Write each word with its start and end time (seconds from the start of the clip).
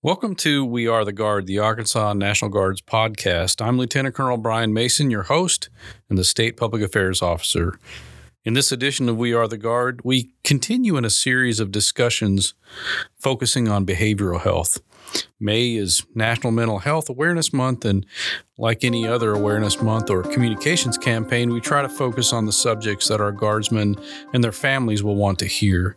Welcome 0.00 0.36
to 0.36 0.64
We 0.64 0.86
Are 0.86 1.04
the 1.04 1.10
Guard, 1.10 1.48
the 1.48 1.58
Arkansas 1.58 2.12
National 2.12 2.52
Guard's 2.52 2.80
podcast. 2.80 3.60
I'm 3.60 3.78
Lieutenant 3.78 4.14
Colonel 4.14 4.36
Brian 4.36 4.72
Mason, 4.72 5.10
your 5.10 5.24
host 5.24 5.70
and 6.08 6.16
the 6.16 6.22
State 6.22 6.56
Public 6.56 6.82
Affairs 6.82 7.20
Officer. 7.20 7.80
In 8.44 8.54
this 8.54 8.70
edition 8.70 9.08
of 9.08 9.16
We 9.16 9.32
Are 9.32 9.48
the 9.48 9.58
Guard, 9.58 10.00
we 10.04 10.30
continue 10.44 10.96
in 10.96 11.04
a 11.04 11.10
series 11.10 11.58
of 11.58 11.72
discussions 11.72 12.54
focusing 13.16 13.66
on 13.66 13.84
behavioral 13.84 14.40
health. 14.40 14.78
May 15.40 15.74
is 15.74 16.06
National 16.14 16.52
Mental 16.52 16.78
Health 16.78 17.08
Awareness 17.08 17.52
Month, 17.52 17.84
and 17.84 18.06
like 18.56 18.84
any 18.84 19.04
other 19.04 19.32
awareness 19.32 19.82
month 19.82 20.10
or 20.10 20.22
communications 20.22 20.96
campaign, 20.96 21.52
we 21.52 21.60
try 21.60 21.82
to 21.82 21.88
focus 21.88 22.32
on 22.32 22.46
the 22.46 22.52
subjects 22.52 23.08
that 23.08 23.20
our 23.20 23.32
guardsmen 23.32 23.96
and 24.32 24.44
their 24.44 24.52
families 24.52 25.02
will 25.02 25.16
want 25.16 25.40
to 25.40 25.46
hear. 25.46 25.96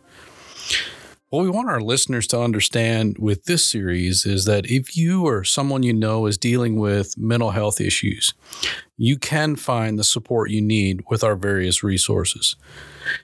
What 1.32 1.44
we 1.44 1.48
want 1.48 1.70
our 1.70 1.80
listeners 1.80 2.26
to 2.26 2.38
understand 2.38 3.16
with 3.18 3.46
this 3.46 3.64
series 3.64 4.26
is 4.26 4.44
that 4.44 4.66
if 4.66 4.98
you 4.98 5.26
or 5.26 5.44
someone 5.44 5.82
you 5.82 5.94
know 5.94 6.26
is 6.26 6.36
dealing 6.36 6.76
with 6.78 7.16
mental 7.16 7.52
health 7.52 7.80
issues, 7.80 8.34
you 8.98 9.16
can 9.16 9.56
find 9.56 9.98
the 9.98 10.04
support 10.04 10.50
you 10.50 10.60
need 10.60 11.04
with 11.08 11.24
our 11.24 11.34
various 11.34 11.82
resources. 11.82 12.56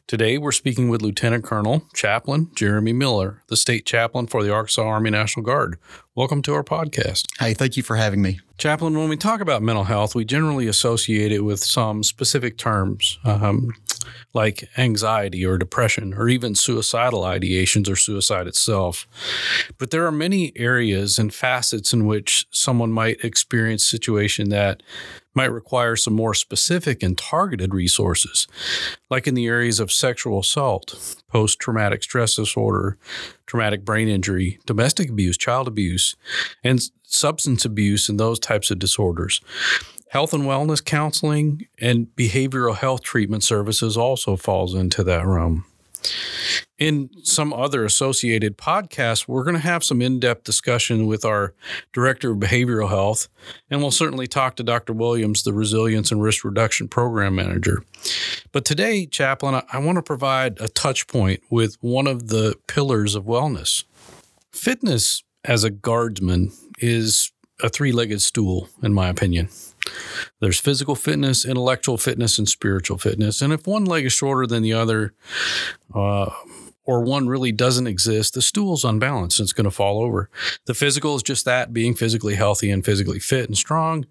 Today, 0.07 0.39
we're 0.39 0.53
speaking 0.53 0.89
with 0.89 1.03
Lieutenant 1.03 1.45
Colonel 1.45 1.83
Chaplain 1.95 2.51
Jeremy 2.55 2.95
Miller, 2.95 3.43
the 3.49 3.59
state 3.59 3.85
chaplain 3.85 4.27
for 4.27 4.43
the 4.43 4.51
Arkansas 4.51 4.81
Army 4.81 5.11
National 5.11 5.45
Guard. 5.45 5.79
Welcome 6.15 6.41
to 6.45 6.55
our 6.55 6.65
podcast. 6.65 7.27
Hey, 7.39 7.53
thank 7.53 7.77
you 7.77 7.83
for 7.83 7.97
having 7.97 8.23
me. 8.23 8.41
Chaplain, 8.57 8.97
when 8.97 9.11
we 9.11 9.19
talk 9.19 9.43
about 9.43 9.61
mental 9.61 9.85
health, 9.85 10.15
we 10.15 10.25
generally 10.25 10.67
associate 10.67 11.31
it 11.31 11.45
with 11.45 11.61
some 11.63 12.03
specific 12.03 12.57
terms 12.57 13.19
um, 13.25 13.75
like 14.35 14.69
anxiety 14.77 15.45
or 15.45 15.59
depression 15.59 16.15
or 16.15 16.29
even 16.29 16.55
suicidal 16.55 17.23
ideations 17.23 17.89
or 17.89 17.97
suicide 17.97 18.47
itself. 18.47 19.07
But 19.79 19.91
there 19.91 20.07
are 20.07 20.13
many 20.13 20.53
areas 20.57 21.19
and 21.19 21.33
facets 21.33 21.93
in 21.93 22.07
which 22.07 22.47
someone 22.51 22.93
might 22.93 23.25
experience 23.25 23.83
a 23.85 23.87
situation 23.87 24.51
that 24.51 24.83
might 25.35 25.53
require 25.53 25.95
some 25.95 26.15
more 26.15 26.35
specific 26.35 27.01
and 27.01 27.17
targeted 27.17 27.73
resources, 27.73 28.49
like 29.09 29.29
in 29.29 29.35
the 29.35 29.47
areas 29.47 29.79
of 29.79 29.93
sexual 29.93 30.41
assault, 30.41 31.23
post 31.29 31.61
traumatic 31.61 32.03
stress 32.03 32.35
disorder, 32.35 32.99
traumatic 33.47 33.85
brain 33.85 34.09
injury, 34.09 34.59
domestic 34.67 35.11
abuse, 35.11 35.37
child 35.37 35.69
abuse, 35.69 36.17
and 36.65 36.91
substance 37.05 37.65
abuse 37.65 38.09
and 38.09 38.19
those 38.19 38.39
types 38.39 38.71
of 38.71 38.79
disorders. 38.81 39.41
Health 40.11 40.33
and 40.33 40.45
wellness 40.45 40.85
counseling 40.85 41.67
and 41.81 42.09
behavioral 42.17 42.77
health 42.77 43.03
treatment 43.03 43.45
services 43.45 43.97
also 43.97 44.37
falls 44.37 44.75
into 44.75 45.05
that 45.05 45.27
realm. 45.27 45.65
In 46.79 47.11
some 47.25 47.53
other 47.53 47.85
associated 47.85 48.57
podcasts, 48.57 49.27
we're 49.27 49.43
going 49.43 49.57
to 49.57 49.61
have 49.61 49.83
some 49.83 50.01
in 50.01 50.21
depth 50.21 50.45
discussion 50.45 51.07
with 51.07 51.25
our 51.25 51.53
Director 51.93 52.31
of 52.31 52.39
Behavioral 52.39 52.89
Health, 52.89 53.29
and 53.69 53.81
we'll 53.81 53.91
certainly 53.91 54.29
talk 54.29 54.55
to 54.57 54.63
Dr. 54.63 54.93
Williams, 54.93 55.43
the 55.43 55.53
Resilience 55.53 56.13
and 56.13 56.23
Risk 56.23 56.45
Reduction 56.45 56.87
Program 56.87 57.35
Manager. 57.35 57.83
But 58.53 58.65
today, 58.65 59.07
Chaplain, 59.07 59.61
I 59.73 59.79
want 59.81 59.97
to 59.97 60.03
provide 60.03 60.61
a 60.61 60.69
touch 60.69 61.09
point 61.09 61.43
with 61.51 61.77
one 61.81 62.07
of 62.07 62.29
the 62.29 62.55
pillars 62.69 63.17
of 63.17 63.25
wellness. 63.25 63.85
Fitness 64.53 65.25
as 65.45 65.65
a 65.65 65.71
guardsman 65.71 66.53
is 66.79 67.33
a 67.63 67.69
three 67.69 67.93
legged 67.93 68.23
stool, 68.23 68.69
in 68.83 68.95
my 68.95 69.09
opinion. 69.09 69.49
There's 70.41 70.61
physical 70.61 70.95
fitness, 70.95 71.45
intellectual 71.45 71.99
fitness, 71.99 72.39
and 72.39 72.49
spiritual 72.49 72.99
fitness. 72.99 73.41
And 73.41 73.53
if 73.53 73.67
one 73.67 73.85
leg 73.85 74.05
is 74.05 74.13
shorter 74.13 74.47
than 74.47 74.63
the 74.63 74.73
other, 74.73 75.15
uh, 75.95 76.31
or 76.89 77.03
one 77.03 77.29
really 77.29 77.53
doesn't 77.53 77.87
exist, 77.87 78.33
the 78.33 78.41
stool's 78.41 78.83
unbalanced 78.83 79.39
and 79.39 79.45
it's 79.45 79.53
going 79.53 79.67
to 79.67 79.71
fall 79.71 80.01
over. 80.01 80.31
The 80.65 80.73
physical 80.73 81.15
is 81.17 81.23
just 81.23 81.45
that 81.45 81.75
being 81.75 81.95
physically 81.95 82.35
healthy 82.35 82.71
and 82.71 82.83
physically 82.83 83.19
fit 83.19 83.47
and 83.47 83.59
strong. 83.59 84.07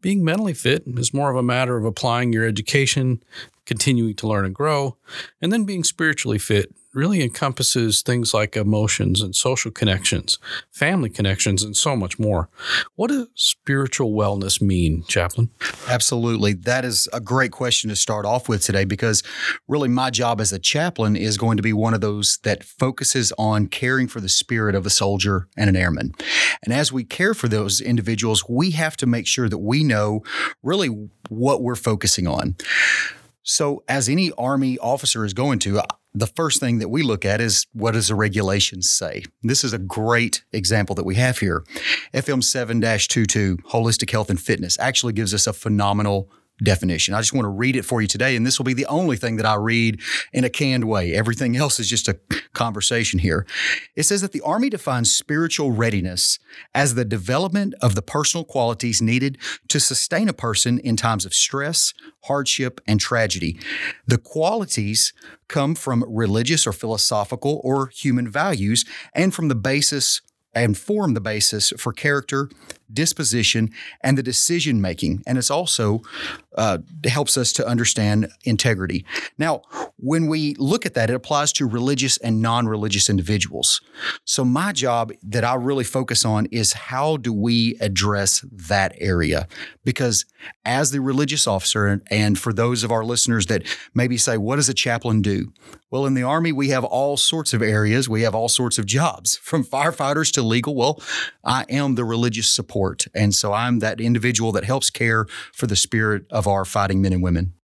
Being 0.00 0.24
mentally 0.24 0.52
fit 0.52 0.82
is 0.96 1.14
more 1.14 1.30
of 1.30 1.36
a 1.36 1.42
matter 1.42 1.76
of 1.76 1.84
applying 1.84 2.32
your 2.32 2.44
education, 2.44 3.22
continuing 3.64 4.14
to 4.14 4.26
learn 4.26 4.44
and 4.44 4.54
grow, 4.54 4.96
and 5.40 5.52
then 5.52 5.64
being 5.64 5.84
spiritually 5.84 6.38
fit 6.38 6.74
really 6.96 7.22
encompasses 7.22 8.00
things 8.00 8.32
like 8.32 8.56
emotions 8.56 9.20
and 9.20 9.36
social 9.36 9.70
connections, 9.70 10.38
family 10.72 11.10
connections, 11.10 11.62
and 11.62 11.76
so 11.76 11.94
much 11.94 12.18
more. 12.18 12.48
What 12.94 13.08
does 13.08 13.28
spiritual 13.34 14.12
wellness 14.12 14.62
mean, 14.62 15.04
Chaplain? 15.06 15.50
Absolutely. 15.88 16.54
That 16.54 16.86
is 16.86 17.06
a 17.12 17.20
great 17.20 17.52
question 17.52 17.90
to 17.90 17.96
start 17.96 18.24
off 18.24 18.48
with 18.48 18.62
today 18.62 18.86
because 18.86 19.22
really 19.68 19.90
my 19.90 20.08
job 20.08 20.40
as 20.40 20.54
a 20.54 20.58
chaplain 20.58 21.16
is 21.16 21.36
going 21.36 21.58
to 21.58 21.62
be 21.62 21.74
one 21.74 21.92
of 21.92 22.00
those 22.00 22.38
that 22.44 22.64
focuses 22.64 23.30
on 23.36 23.66
caring 23.66 24.08
for 24.08 24.20
the 24.20 24.28
spirit 24.28 24.74
of 24.74 24.86
a 24.86 24.90
soldier 24.90 25.48
and 25.54 25.68
an 25.68 25.76
airman. 25.76 26.14
And 26.62 26.72
as 26.72 26.92
we 26.92 27.04
care 27.04 27.34
for 27.34 27.46
those 27.46 27.82
individuals, 27.82 28.48
we 28.48 28.70
have 28.70 28.96
to 28.96 29.06
make 29.06 29.26
sure 29.26 29.50
that 29.50 29.58
we 29.58 29.84
know 29.84 30.22
really 30.62 31.10
what 31.28 31.62
we're 31.62 31.76
focusing 31.76 32.26
on. 32.26 32.56
So, 33.48 33.84
as 33.86 34.08
any 34.08 34.32
Army 34.32 34.76
officer 34.78 35.24
is 35.24 35.32
going 35.32 35.60
to, 35.60 35.80
the 36.16 36.26
first 36.26 36.60
thing 36.60 36.78
that 36.78 36.88
we 36.88 37.02
look 37.02 37.26
at 37.26 37.42
is 37.42 37.66
what 37.74 37.92
does 37.92 38.08
the 38.08 38.14
regulations 38.14 38.88
say? 38.88 39.22
This 39.42 39.62
is 39.62 39.74
a 39.74 39.78
great 39.78 40.44
example 40.50 40.94
that 40.94 41.04
we 41.04 41.16
have 41.16 41.38
here. 41.38 41.62
FM 42.14 42.42
7 42.42 42.80
22, 42.80 43.58
Holistic 43.70 44.10
Health 44.10 44.30
and 44.30 44.40
Fitness, 44.40 44.78
actually 44.80 45.12
gives 45.12 45.34
us 45.34 45.46
a 45.46 45.52
phenomenal 45.52 46.30
definition. 46.62 47.14
I 47.14 47.20
just 47.20 47.32
want 47.32 47.44
to 47.44 47.50
read 47.50 47.76
it 47.76 47.84
for 47.84 48.00
you 48.00 48.08
today, 48.08 48.36
and 48.36 48.46
this 48.46 48.58
will 48.58 48.64
be 48.64 48.74
the 48.74 48.86
only 48.86 49.16
thing 49.16 49.36
that 49.36 49.46
I 49.46 49.54
read 49.54 50.00
in 50.32 50.44
a 50.44 50.50
canned 50.50 50.84
way. 50.84 51.14
Everything 51.14 51.56
else 51.56 51.78
is 51.78 51.88
just 51.88 52.08
a 52.08 52.18
conversation 52.52 53.18
here. 53.18 53.46
It 53.94 54.04
says 54.04 54.22
that 54.22 54.32
the 54.32 54.40
Army 54.40 54.70
defines 54.70 55.12
spiritual 55.12 55.72
readiness 55.72 56.38
as 56.74 56.94
the 56.94 57.04
development 57.04 57.74
of 57.82 57.94
the 57.94 58.02
personal 58.02 58.44
qualities 58.44 59.02
needed 59.02 59.38
to 59.68 59.80
sustain 59.80 60.28
a 60.28 60.32
person 60.32 60.78
in 60.78 60.96
times 60.96 61.26
of 61.26 61.34
stress, 61.34 61.92
hardship, 62.24 62.80
and 62.86 63.00
tragedy. 63.00 63.58
The 64.06 64.18
qualities 64.18 65.12
come 65.48 65.74
from 65.74 66.04
religious 66.08 66.66
or 66.66 66.72
philosophical 66.72 67.60
or 67.62 67.88
human 67.88 68.28
values 68.28 68.84
and 69.14 69.34
from 69.34 69.48
the 69.48 69.54
basis 69.54 70.22
and 70.54 70.76
form 70.76 71.12
the 71.12 71.20
basis 71.20 71.70
for 71.76 71.92
character, 71.92 72.48
disposition, 72.92 73.70
and 74.00 74.16
the 74.16 74.22
decision 74.22 74.80
making. 74.80 75.22
And 75.26 75.38
it's 75.38 75.50
also 75.50 76.02
uh, 76.56 76.78
helps 77.04 77.36
us 77.36 77.52
to 77.54 77.66
understand 77.66 78.28
integrity. 78.44 79.04
Now, 79.38 79.62
when 79.98 80.26
we 80.26 80.54
look 80.54 80.86
at 80.86 80.94
that, 80.94 81.10
it 81.10 81.14
applies 81.14 81.52
to 81.54 81.66
religious 81.66 82.16
and 82.18 82.42
non 82.42 82.66
religious 82.66 83.08
individuals. 83.10 83.80
So, 84.24 84.44
my 84.44 84.72
job 84.72 85.12
that 85.22 85.44
I 85.44 85.54
really 85.54 85.84
focus 85.84 86.24
on 86.24 86.46
is 86.46 86.72
how 86.72 87.16
do 87.16 87.32
we 87.32 87.76
address 87.80 88.44
that 88.50 88.94
area? 88.98 89.48
Because 89.84 90.24
as 90.64 90.90
the 90.90 91.00
religious 91.00 91.46
officer, 91.46 92.02
and 92.10 92.38
for 92.38 92.52
those 92.52 92.82
of 92.82 92.90
our 92.90 93.04
listeners 93.04 93.46
that 93.46 93.62
maybe 93.94 94.16
say, 94.16 94.36
what 94.36 94.56
does 94.56 94.68
a 94.68 94.74
chaplain 94.74 95.22
do? 95.22 95.52
Well, 95.90 96.06
in 96.06 96.14
the 96.14 96.24
Army, 96.24 96.52
we 96.52 96.68
have 96.70 96.84
all 96.84 97.16
sorts 97.16 97.54
of 97.54 97.62
areas, 97.62 98.08
we 98.08 98.22
have 98.22 98.34
all 98.34 98.48
sorts 98.48 98.76
of 98.76 98.86
jobs, 98.86 99.36
from 99.36 99.64
firefighters 99.64 100.32
to 100.32 100.42
legal. 100.42 100.74
Well, 100.74 101.00
I 101.44 101.64
am 101.68 101.94
the 101.94 102.04
religious 102.04 102.48
support. 102.48 102.75
And 103.14 103.34
so 103.34 103.52
I'm 103.52 103.80
that 103.80 104.00
individual 104.00 104.52
that 104.52 104.64
helps 104.64 104.90
care 104.90 105.26
for 105.52 105.66
the 105.66 105.76
spirit 105.76 106.24
of 106.30 106.46
our 106.46 106.64
fighting 106.64 107.02
men 107.02 107.12
and 107.12 107.22
women. 107.22 107.54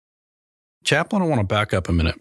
Chaplain, 0.84 1.22
I 1.22 1.26
want 1.26 1.40
to 1.40 1.46
back 1.46 1.72
up 1.72 1.88
a 1.88 1.92
minute. 1.92 2.20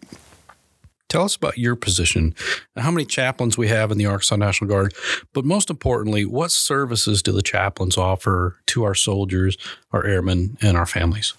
Tell 1.10 1.24
us 1.24 1.36
about 1.36 1.58
your 1.58 1.76
position, 1.76 2.34
how 2.78 2.90
many 2.90 3.04
chaplains 3.04 3.58
we 3.58 3.68
have 3.68 3.92
in 3.92 3.98
the 3.98 4.06
Arkansas 4.06 4.38
National 4.38 4.70
Guard, 4.70 4.94
but 5.34 5.44
most 5.44 5.70
importantly, 5.70 6.24
what 6.24 6.52
services 6.52 7.22
do 7.22 7.34
the 7.34 7.42
chaplains 7.42 7.98
offer 7.98 8.56
to 8.68 8.84
our 8.84 8.96
soldiers, 8.96 9.58
our 9.92 10.06
airmen, 10.06 10.58
and 10.62 10.78
our 10.78 10.86
families? 10.86 11.34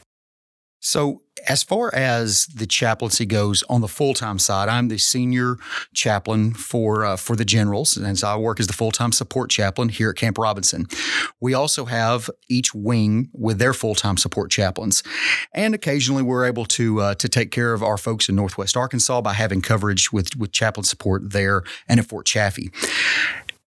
So, 0.82 1.22
as 1.48 1.62
far 1.62 1.92
as 1.94 2.46
the 2.46 2.66
chaplaincy 2.66 3.24
goes 3.24 3.62
on 3.68 3.80
the 3.80 3.88
full 3.88 4.14
time 4.14 4.38
side, 4.38 4.68
I'm 4.68 4.88
the 4.88 4.98
senior 4.98 5.56
chaplain 5.94 6.52
for 6.54 7.04
uh, 7.04 7.16
for 7.16 7.36
the 7.36 7.44
generals, 7.44 7.96
and 7.96 8.18
so 8.18 8.28
I 8.28 8.36
work 8.36 8.58
as 8.58 8.66
the 8.66 8.72
full 8.72 8.90
time 8.90 9.12
support 9.12 9.48
chaplain 9.48 9.88
here 9.88 10.10
at 10.10 10.16
Camp 10.16 10.38
Robinson. 10.38 10.86
We 11.40 11.54
also 11.54 11.84
have 11.84 12.28
each 12.48 12.74
wing 12.74 13.30
with 13.32 13.58
their 13.58 13.72
full 13.72 13.94
time 13.94 14.16
support 14.16 14.50
chaplains, 14.50 15.04
and 15.54 15.72
occasionally 15.72 16.22
we're 16.22 16.46
able 16.46 16.64
to 16.66 17.00
uh, 17.00 17.14
to 17.14 17.28
take 17.28 17.52
care 17.52 17.72
of 17.72 17.82
our 17.82 17.96
folks 17.96 18.28
in 18.28 18.34
Northwest 18.34 18.76
Arkansas 18.76 19.20
by 19.20 19.34
having 19.34 19.62
coverage 19.62 20.12
with 20.12 20.36
with 20.36 20.50
chaplain 20.50 20.84
support 20.84 21.30
there 21.30 21.62
and 21.88 22.00
at 22.00 22.06
Fort 22.06 22.26
Chaffee. 22.26 22.70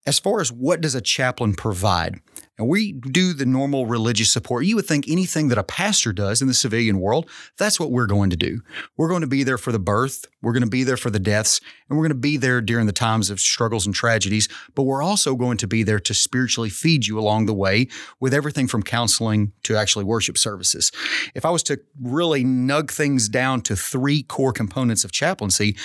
As 0.06 0.18
far 0.18 0.40
as 0.40 0.52
what 0.52 0.80
does 0.82 0.94
a 0.94 1.00
chaplain 1.00 1.54
provide? 1.54 2.20
And 2.58 2.68
we 2.68 2.92
do 2.92 3.32
the 3.32 3.46
normal 3.46 3.86
religious 3.86 4.30
support. 4.30 4.64
You 4.64 4.76
would 4.76 4.86
think 4.86 5.08
anything 5.08 5.48
that 5.48 5.58
a 5.58 5.64
pastor 5.64 6.12
does 6.12 6.40
in 6.40 6.46
the 6.46 6.54
civilian 6.54 7.00
world, 7.00 7.28
that's 7.58 7.80
what 7.80 7.90
we're 7.90 8.06
going 8.06 8.30
to 8.30 8.36
do. 8.36 8.60
We're 8.96 9.08
going 9.08 9.22
to 9.22 9.26
be 9.26 9.42
there 9.42 9.58
for 9.58 9.72
the 9.72 9.80
birth, 9.80 10.26
we're 10.40 10.52
going 10.52 10.62
to 10.62 10.68
be 10.68 10.84
there 10.84 10.96
for 10.96 11.10
the 11.10 11.18
deaths, 11.18 11.60
and 11.88 11.98
we're 11.98 12.04
going 12.04 12.10
to 12.10 12.14
be 12.16 12.36
there 12.36 12.60
during 12.60 12.86
the 12.86 12.92
times 12.92 13.28
of 13.28 13.40
struggles 13.40 13.86
and 13.86 13.94
tragedies, 13.94 14.48
but 14.74 14.84
we're 14.84 15.02
also 15.02 15.34
going 15.34 15.56
to 15.56 15.66
be 15.66 15.82
there 15.82 15.98
to 15.98 16.14
spiritually 16.14 16.70
feed 16.70 17.06
you 17.06 17.18
along 17.18 17.46
the 17.46 17.54
way 17.54 17.88
with 18.20 18.32
everything 18.32 18.68
from 18.68 18.82
counseling 18.82 19.52
to 19.64 19.76
actually 19.76 20.04
worship 20.04 20.38
services. 20.38 20.92
If 21.34 21.44
I 21.44 21.50
was 21.50 21.62
to 21.64 21.80
really 22.00 22.44
nug 22.44 22.90
things 22.90 23.28
down 23.28 23.62
to 23.62 23.74
three 23.74 24.22
core 24.22 24.52
components 24.52 25.02
of 25.02 25.10
chaplaincy, 25.10 25.76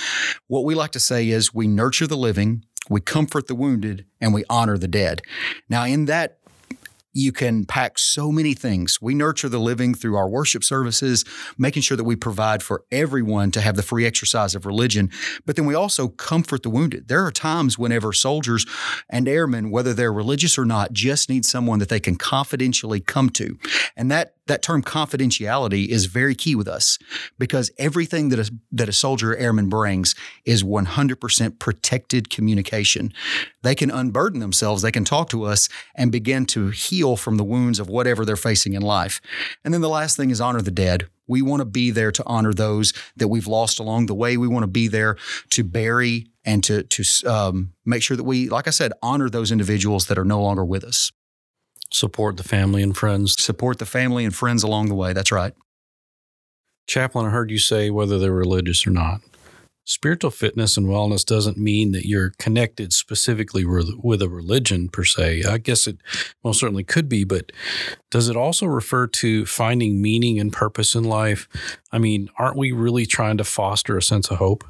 what 0.48 0.66
we 0.66 0.76
like 0.76 0.92
to 0.92 1.00
say 1.00 1.30
is 1.30 1.54
we 1.54 1.68
nurture 1.68 2.06
the 2.06 2.18
living, 2.18 2.64
we 2.90 3.00
comfort 3.00 3.48
the 3.48 3.56
wounded, 3.56 4.06
and 4.20 4.34
we 4.34 4.44
honor 4.50 4.78
the 4.78 4.88
dead. 4.88 5.22
Now, 5.70 5.86
in 5.86 6.06
that 6.06 6.40
you 7.14 7.32
can 7.32 7.66
pack 7.66 7.98
so 7.98 8.32
many 8.32 8.54
things. 8.54 9.02
We 9.02 9.16
nurture 9.16 9.50
the 9.50 9.60
living 9.60 9.94
through 9.94 10.16
our 10.16 10.30
worship 10.30 10.64
services, 10.64 11.26
making 11.58 11.82
sure 11.82 11.98
that 11.98 12.04
we 12.04 12.16
provide 12.16 12.62
for 12.62 12.84
everyone 12.92 13.52
to 13.52 13.62
have 13.62 13.76
the 13.76 13.84
free 13.84 14.06
exercise 14.06 14.54
of 14.54 14.66
religion. 14.66 15.10
But 15.46 15.56
then 15.56 15.66
we 15.66 15.74
also 15.74 16.08
comfort 16.08 16.64
the 16.64 16.70
wounded. 16.70 17.08
There 17.08 17.26
are 17.26 17.32
times 17.32 17.80
whenever 17.80 18.14
soldiers 18.14 18.66
and 19.10 19.28
airmen, 19.28 19.72
whether 19.72 19.94
they're 19.94 20.14
religious 20.14 20.58
or 20.58 20.66
not, 20.66 20.94
just 20.94 21.30
need 21.30 21.46
someone 21.46 21.80
that 21.80 21.90
they 21.90 22.00
can 22.00 22.16
confidentially 22.16 23.00
come 23.00 23.30
to. 23.32 23.58
And 23.98 24.12
that 24.12 24.36
that 24.50 24.62
term 24.62 24.84
confidentiality 24.84 25.88
is 25.88 26.08
very 26.08 26.36
key 26.36 26.56
with 26.56 26.68
us 26.68 27.00
because 27.38 27.72
everything 27.78 28.30
that 28.30 28.40
a, 28.40 28.52
that 28.72 28.90
a 28.90 28.94
soldier 28.94 29.32
or 29.32 29.38
airman 29.38 29.70
brings 29.70 30.16
is 30.44 30.64
100% 30.64 31.60
protected 31.60 32.30
communication. 32.30 33.14
They 33.62 33.76
can 33.76 33.90
unburden 33.90 34.42
themselves, 34.42 34.82
they 34.82 34.92
can 34.92 35.06
talk 35.06 35.30
to 35.30 35.44
us 35.44 35.70
and 35.96 36.12
begin 36.12 36.46
to 36.48 36.70
heal 36.70 37.16
from 37.16 37.38
the 37.38 37.44
wounds 37.44 37.80
of 37.80 37.88
whatever 37.88 38.26
they're 38.26 38.36
facing 38.36 38.74
in 38.74 38.82
life. 38.82 39.22
And 39.64 39.74
then 39.74 39.82
the 39.82 39.90
last 39.90 40.18
thing 40.18 40.32
is 40.32 40.42
honor 40.42 40.62
the 40.62 40.72
dead. 40.72 41.08
We 41.28 41.44
want 41.44 41.62
to 41.62 41.66
be 41.66 41.92
there 41.92 42.12
to 42.12 42.24
honor 42.26 42.54
those 42.54 42.92
that 43.16 43.28
we've 43.28 43.48
lost 43.48 43.80
along 43.80 44.08
the 44.08 44.16
way. 44.16 44.36
We 44.36 44.48
want 44.48 44.64
to 44.64 44.68
be 44.68 44.88
there 44.88 45.16
to 45.52 45.64
bury 45.64 46.28
and 46.44 46.64
to 46.64 46.82
to 46.84 47.04
um, 47.32 47.74
make 47.86 48.02
sure 48.02 48.18
that 48.18 48.24
we, 48.24 48.50
like 48.50 48.68
I 48.68 48.72
said, 48.72 48.94
honor 49.04 49.30
those 49.30 49.52
individuals 49.52 50.08
that 50.08 50.18
are 50.18 50.26
no 50.26 50.42
longer 50.42 50.66
with 50.66 50.84
us. 50.84 51.12
Support 51.92 52.38
the 52.38 52.44
family 52.44 52.84
and 52.84 52.96
friends. 52.96 53.42
Support 53.42 53.80
the 53.80 53.86
family 53.86 54.26
and 54.26 54.36
friends 54.36 54.64
along 54.64 54.90
the 54.90 54.96
way. 54.96 55.14
That's 55.14 55.32
right. 55.32 55.54
Chaplain, 56.88 57.26
I 57.26 57.30
heard 57.30 57.52
you 57.52 57.60
say 57.60 57.90
whether 57.90 58.18
they're 58.18 58.32
religious 58.32 58.86
or 58.86 58.92
not. 58.92 59.22
Spiritual 59.86 60.30
fitness 60.30 60.78
and 60.78 60.86
wellness 60.86 61.26
doesn't 61.26 61.58
mean 61.58 61.94
that 61.94 62.08
you're 62.08 62.34
connected 62.38 62.94
specifically 62.94 63.66
with 63.66 64.22
a 64.22 64.30
religion 64.30 64.88
per 64.88 65.04
se. 65.04 65.44
I 65.50 65.58
guess 65.58 65.88
it 65.88 65.98
most 66.44 66.60
certainly 66.60 66.84
could 66.84 67.10
be, 67.10 67.24
but 67.24 67.52
does 68.12 68.30
it 68.30 68.36
also 68.36 68.68
refer 68.68 69.08
to 69.08 69.48
finding 69.48 70.00
meaning 70.00 70.40
and 70.40 70.54
purpose 70.54 70.94
in 70.94 71.06
life? 71.06 71.48
I 71.92 71.98
mean, 71.98 72.30
aren't 72.38 72.58
we 72.58 72.72
really 72.72 73.08
trying 73.08 73.38
to 73.38 73.44
foster 73.44 73.98
a 73.98 74.04
sense 74.04 74.30
of 74.30 74.38
hope? 74.38 74.64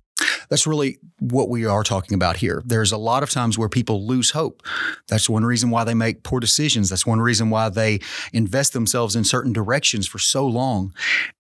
That's 0.50 0.66
really 0.68 1.00
what 1.20 1.50
we 1.50 1.66
are 1.66 1.84
talking 1.84 2.16
about 2.16 2.38
here. 2.38 2.62
There's 2.66 2.92
a 2.92 2.98
lot 2.98 3.24
of 3.24 3.30
times 3.30 3.58
where 3.58 3.70
people 3.70 4.06
lose 4.08 4.32
hope. 4.32 4.64
That's 5.08 5.30
one 5.30 5.46
reason 5.46 5.70
why 5.70 5.84
they 5.84 5.94
make 5.94 6.24
poor 6.24 6.40
decisions. 6.40 6.90
That's 6.90 7.06
one 7.06 7.22
reason 7.22 7.50
why 7.50 7.70
they 7.70 8.00
invest 8.34 8.74
themselves 8.74 9.16
in 9.16 9.24
certain 9.24 9.54
directions 9.54 10.08
for 10.08 10.20
so 10.20 10.46
long. 10.46 10.94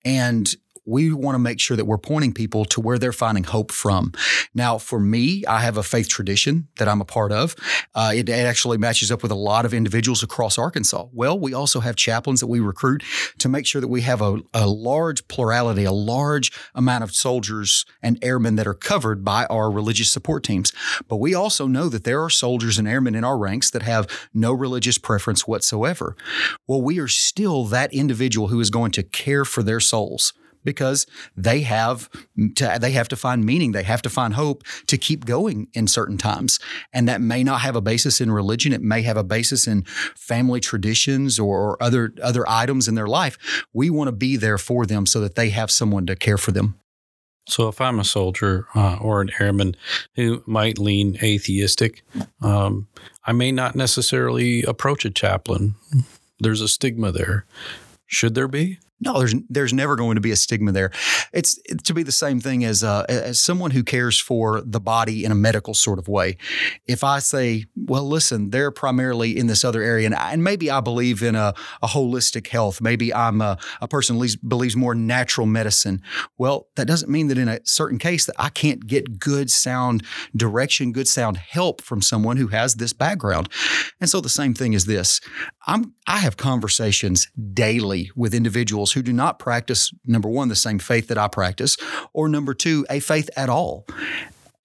And 0.03 0.53
we 0.89 1.13
want 1.13 1.35
to 1.35 1.39
make 1.39 1.59
sure 1.59 1.77
that 1.77 1.85
we're 1.85 1.97
pointing 1.97 2.33
people 2.33 2.65
to 2.65 2.81
where 2.81 2.97
they're 2.97 3.13
finding 3.13 3.43
hope 3.43 3.71
from. 3.71 4.11
Now, 4.53 4.77
for 4.77 4.99
me, 4.99 5.45
I 5.45 5.59
have 5.59 5.77
a 5.77 5.83
faith 5.83 6.09
tradition 6.09 6.67
that 6.77 6.87
I'm 6.87 7.01
a 7.01 7.05
part 7.05 7.31
of. 7.31 7.55
Uh, 7.93 8.11
it, 8.15 8.27
it, 8.27 8.49
actually 8.49 8.79
matches 8.79 9.11
up 9.11 9.21
with 9.21 9.31
a 9.31 9.35
lot 9.35 9.65
of 9.65 9.73
individuals 9.75 10.23
across 10.23 10.57
Arkansas. 10.57 11.05
Well, 11.13 11.37
we 11.37 11.53
also 11.53 11.81
have 11.81 11.95
chaplains 11.95 12.39
that 12.39 12.47
we 12.47 12.59
recruit 12.59 13.03
to 13.37 13.47
make 13.47 13.67
sure 13.67 13.79
that 13.79 13.87
we 13.89 14.01
have 14.01 14.21
a, 14.21 14.39
a 14.53 14.65
large 14.65 15.27
plurality, 15.27 15.83
a 15.83 15.91
large 15.91 16.51
amount 16.73 17.03
of 17.03 17.11
soldiers 17.11 17.85
and 18.01 18.17
airmen 18.23 18.55
that 18.55 18.65
are 18.65 18.73
covered 18.73 19.23
by 19.23 19.45
our 19.45 19.69
religious 19.69 20.09
support 20.09 20.43
teams. 20.43 20.73
But 21.07 21.17
we 21.17 21.35
also 21.35 21.67
know 21.67 21.89
that 21.89 22.05
there 22.05 22.23
are 22.23 22.29
soldiers 22.29 22.79
and 22.79 22.87
airmen 22.87 23.13
in 23.13 23.23
our 23.23 23.37
ranks 23.37 23.69
that 23.71 23.83
have 23.83 24.07
no 24.33 24.51
religious 24.51 24.97
preference 24.97 25.47
whatsoever. 25.47 26.15
Well, 26.65 26.81
we 26.81 26.97
are 26.99 27.07
still 27.07 27.65
that 27.65 27.93
individual 27.93 28.47
who 28.47 28.59
is 28.59 28.71
going 28.71 28.91
to 28.91 29.03
care 29.03 29.45
for 29.45 29.61
their 29.61 29.79
souls 29.79 30.33
because 30.69 31.07
they 31.35 31.61
have 31.61 32.09
to, 32.55 32.77
they 32.79 32.91
have 32.91 33.07
to 33.07 33.15
find 33.15 33.43
meaning 33.43 33.71
they 33.71 33.83
have 33.83 34.03
to 34.03 34.09
find 34.09 34.35
hope 34.35 34.63
to 34.85 34.97
keep 34.97 35.25
going 35.25 35.67
in 35.73 35.87
certain 35.87 36.17
times 36.17 36.59
and 36.93 37.07
that 37.07 37.21
may 37.21 37.43
not 37.43 37.61
have 37.61 37.75
a 37.75 37.81
basis 37.81 38.21
in 38.21 38.31
religion 38.31 38.71
it 38.71 38.81
may 38.81 39.01
have 39.01 39.17
a 39.17 39.23
basis 39.23 39.67
in 39.67 39.83
family 40.15 40.59
traditions 40.59 41.39
or 41.39 41.81
other 41.81 42.13
other 42.21 42.47
items 42.47 42.87
in 42.87 42.93
their 42.93 43.07
life 43.07 43.65
we 43.73 43.89
want 43.89 44.07
to 44.07 44.11
be 44.11 44.37
there 44.37 44.59
for 44.59 44.85
them 44.85 45.05
so 45.07 45.19
that 45.19 45.33
they 45.33 45.49
have 45.49 45.71
someone 45.71 46.05
to 46.05 46.15
care 46.15 46.37
for 46.37 46.51
them 46.51 46.75
so, 47.49 47.67
if 47.67 47.81
I'm 47.81 47.99
a 47.99 48.03
soldier 48.03 48.67
uh, 48.75 48.97
or 49.01 49.21
an 49.21 49.31
airman 49.39 49.75
who 50.15 50.43
might 50.45 50.77
lean 50.77 51.17
atheistic, 51.23 52.03
um, 52.43 52.87
I 53.25 53.31
may 53.31 53.51
not 53.51 53.75
necessarily 53.75 54.61
approach 54.61 55.03
a 55.03 55.09
chaplain. 55.09 55.73
There's 56.39 56.61
a 56.61 56.67
stigma 56.67 57.11
there. 57.11 57.45
Should 58.05 58.35
there 58.35 58.47
be? 58.47 58.77
No, 59.01 59.19
there's 59.19 59.35
there's 59.49 59.73
never 59.73 59.95
going 59.95 60.15
to 60.15 60.21
be 60.21 60.31
a 60.31 60.35
stigma 60.35 60.71
there. 60.71 60.91
It's 61.31 61.59
to 61.83 61.93
be 61.93 62.03
the 62.03 62.11
same 62.11 62.39
thing 62.39 62.65
as 62.65 62.83
uh, 62.83 63.05
as 63.07 63.39
someone 63.39 63.71
who 63.71 63.83
cares 63.83 64.19
for 64.19 64.61
the 64.61 64.79
body 64.79 65.23
in 65.23 65.31
a 65.31 65.35
medical 65.35 65.73
sort 65.73 65.99
of 65.99 66.07
way. 66.07 66.37
If 66.87 67.03
I 67.03 67.19
say, 67.19 67.65
well, 67.75 68.07
listen, 68.07 68.49
they're 68.49 68.71
primarily 68.71 69.37
in 69.37 69.47
this 69.47 69.63
other 69.63 69.81
area, 69.81 70.05
and, 70.05 70.15
I, 70.15 70.33
and 70.33 70.43
maybe 70.43 70.69
I 70.69 70.81
believe 70.81 71.23
in 71.23 71.35
a, 71.35 71.53
a 71.81 71.87
holistic 71.87 72.47
health. 72.47 72.81
Maybe 72.81 73.13
I'm 73.13 73.41
a, 73.41 73.57
a 73.81 73.87
person 73.87 74.19
who 74.19 74.27
believes 74.47 74.75
more 74.75 74.95
natural 74.95 75.47
medicine. 75.47 76.01
Well, 76.37 76.67
that 76.75 76.87
doesn't 76.87 77.11
mean 77.11 77.27
that 77.27 77.37
in 77.37 77.47
a 77.47 77.59
certain 77.63 77.99
case 77.99 78.25
that 78.25 78.35
I 78.37 78.49
can't 78.49 78.85
get 78.85 79.19
good 79.19 79.49
sound 79.49 80.03
direction, 80.35 80.91
good 80.91 81.07
sound 81.07 81.37
help 81.37 81.81
from 81.81 82.01
someone 82.01 82.37
who 82.37 82.47
has 82.47 82.75
this 82.75 82.93
background. 82.93 83.49
And 84.01 84.09
so 84.09 84.21
the 84.21 84.29
same 84.29 84.53
thing 84.53 84.73
is 84.73 84.85
this. 84.85 85.21
I'm 85.69 85.93
I 86.07 86.17
have 86.17 86.35
conversations 86.35 87.27
daily 87.53 88.09
with 88.15 88.33
individuals 88.33 88.93
who 88.93 89.03
do 89.03 89.13
not 89.13 89.37
practice 89.37 89.93
number 90.03 90.27
1 90.27 90.47
the 90.47 90.55
same 90.55 90.79
faith 90.79 91.07
that 91.09 91.17
I 91.19 91.27
practice 91.27 91.77
or 92.11 92.27
number 92.27 92.55
2 92.55 92.87
a 92.89 92.99
faith 92.99 93.29
at 93.37 93.49
all. 93.49 93.85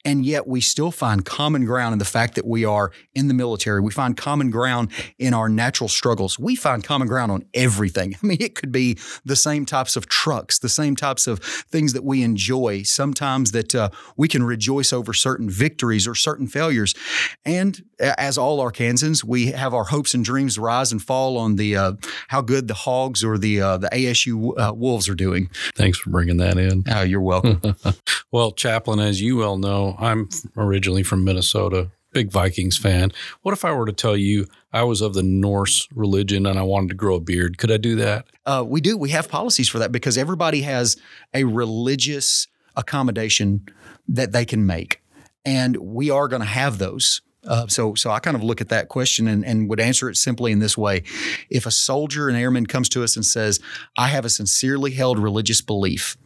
And 0.04 0.24
yet 0.26 0.46
we 0.46 0.60
still 0.60 0.90
find 0.90 1.24
common 1.24 1.64
ground 1.64 1.94
in 1.94 1.98
the 1.98 2.04
fact 2.04 2.34
that 2.34 2.46
we 2.46 2.64
are 2.64 2.92
in 3.14 3.28
the 3.28 3.34
military. 3.34 3.80
We 3.80 3.90
find 3.90 4.16
common 4.16 4.50
ground 4.50 4.90
in 5.18 5.32
our 5.32 5.48
natural 5.48 5.88
struggles. 5.88 6.38
We 6.38 6.56
find 6.56 6.84
common 6.84 7.08
ground 7.08 7.32
on 7.32 7.44
everything. 7.54 8.14
I 8.22 8.26
mean, 8.26 8.38
it 8.40 8.54
could 8.54 8.72
be 8.72 8.98
the 9.24 9.36
same 9.36 9.64
types 9.64 9.96
of 9.96 10.08
trucks, 10.08 10.58
the 10.58 10.68
same 10.68 10.96
types 10.96 11.26
of 11.26 11.40
things 11.40 11.92
that 11.94 12.04
we 12.04 12.22
enjoy. 12.22 12.82
Sometimes 12.82 13.52
that 13.52 13.74
uh, 13.74 13.90
we 14.16 14.28
can 14.28 14.42
rejoice 14.42 14.92
over 14.92 15.12
certain 15.12 15.48
victories 15.48 16.06
or 16.06 16.14
certain 16.14 16.46
failures. 16.46 16.94
And 17.44 17.82
as 17.98 18.36
all 18.36 18.58
Arkansans, 18.58 19.24
we 19.24 19.52
have 19.52 19.72
our 19.72 19.84
hopes 19.84 20.14
and 20.14 20.24
dreams 20.24 20.58
rise 20.58 20.92
and 20.92 21.02
fall 21.02 21.38
on 21.38 21.56
the 21.56 21.76
uh, 21.76 21.92
how 22.28 22.42
good 22.42 22.68
the 22.68 22.74
Hogs 22.74 23.24
or 23.24 23.38
the 23.38 23.60
uh, 23.60 23.78
the 23.78 23.88
ASU 23.88 24.52
uh, 24.58 24.74
Wolves 24.74 25.08
are 25.08 25.14
doing. 25.14 25.48
Thanks 25.74 25.98
for 25.98 26.10
bringing 26.10 26.36
that 26.38 26.58
in. 26.58 26.84
Oh, 26.88 27.02
you're 27.02 27.20
welcome. 27.20 27.60
well, 28.32 28.52
Chaplain, 28.52 29.00
as 29.00 29.20
you 29.20 29.38
well 29.38 29.56
I'm 29.98 30.28
originally 30.56 31.02
from 31.02 31.24
Minnesota, 31.24 31.90
big 32.12 32.30
Vikings 32.30 32.78
fan. 32.78 33.12
What 33.42 33.52
if 33.52 33.64
I 33.64 33.72
were 33.72 33.86
to 33.86 33.92
tell 33.92 34.16
you 34.16 34.46
I 34.72 34.84
was 34.84 35.00
of 35.00 35.14
the 35.14 35.22
Norse 35.22 35.88
religion 35.94 36.46
and 36.46 36.58
I 36.58 36.62
wanted 36.62 36.88
to 36.90 36.94
grow 36.94 37.16
a 37.16 37.20
beard? 37.20 37.58
Could 37.58 37.70
I 37.70 37.76
do 37.76 37.96
that? 37.96 38.26
Uh, 38.46 38.64
we 38.66 38.80
do. 38.80 38.96
We 38.96 39.10
have 39.10 39.28
policies 39.28 39.68
for 39.68 39.78
that 39.80 39.92
because 39.92 40.16
everybody 40.16 40.62
has 40.62 40.96
a 41.34 41.44
religious 41.44 42.46
accommodation 42.76 43.66
that 44.08 44.32
they 44.32 44.44
can 44.44 44.66
make. 44.66 45.02
And 45.44 45.76
we 45.76 46.10
are 46.10 46.28
going 46.28 46.42
to 46.42 46.48
have 46.48 46.78
those. 46.78 47.20
Uh, 47.46 47.66
so, 47.66 47.94
so 47.94 48.10
I 48.10 48.20
kind 48.20 48.36
of 48.36 48.42
look 48.42 48.62
at 48.62 48.70
that 48.70 48.88
question 48.88 49.28
and, 49.28 49.44
and 49.44 49.68
would 49.68 49.80
answer 49.80 50.08
it 50.08 50.16
simply 50.16 50.50
in 50.50 50.60
this 50.60 50.78
way: 50.78 51.02
If 51.50 51.66
a 51.66 51.70
soldier, 51.70 52.30
an 52.30 52.36
airman, 52.36 52.64
comes 52.64 52.88
to 52.90 53.04
us 53.04 53.16
and 53.16 53.26
says, 53.26 53.60
"I 53.98 54.08
have 54.08 54.24
a 54.24 54.30
sincerely 54.30 54.92
held 54.92 55.18
religious 55.18 55.60
belief," 55.60 56.16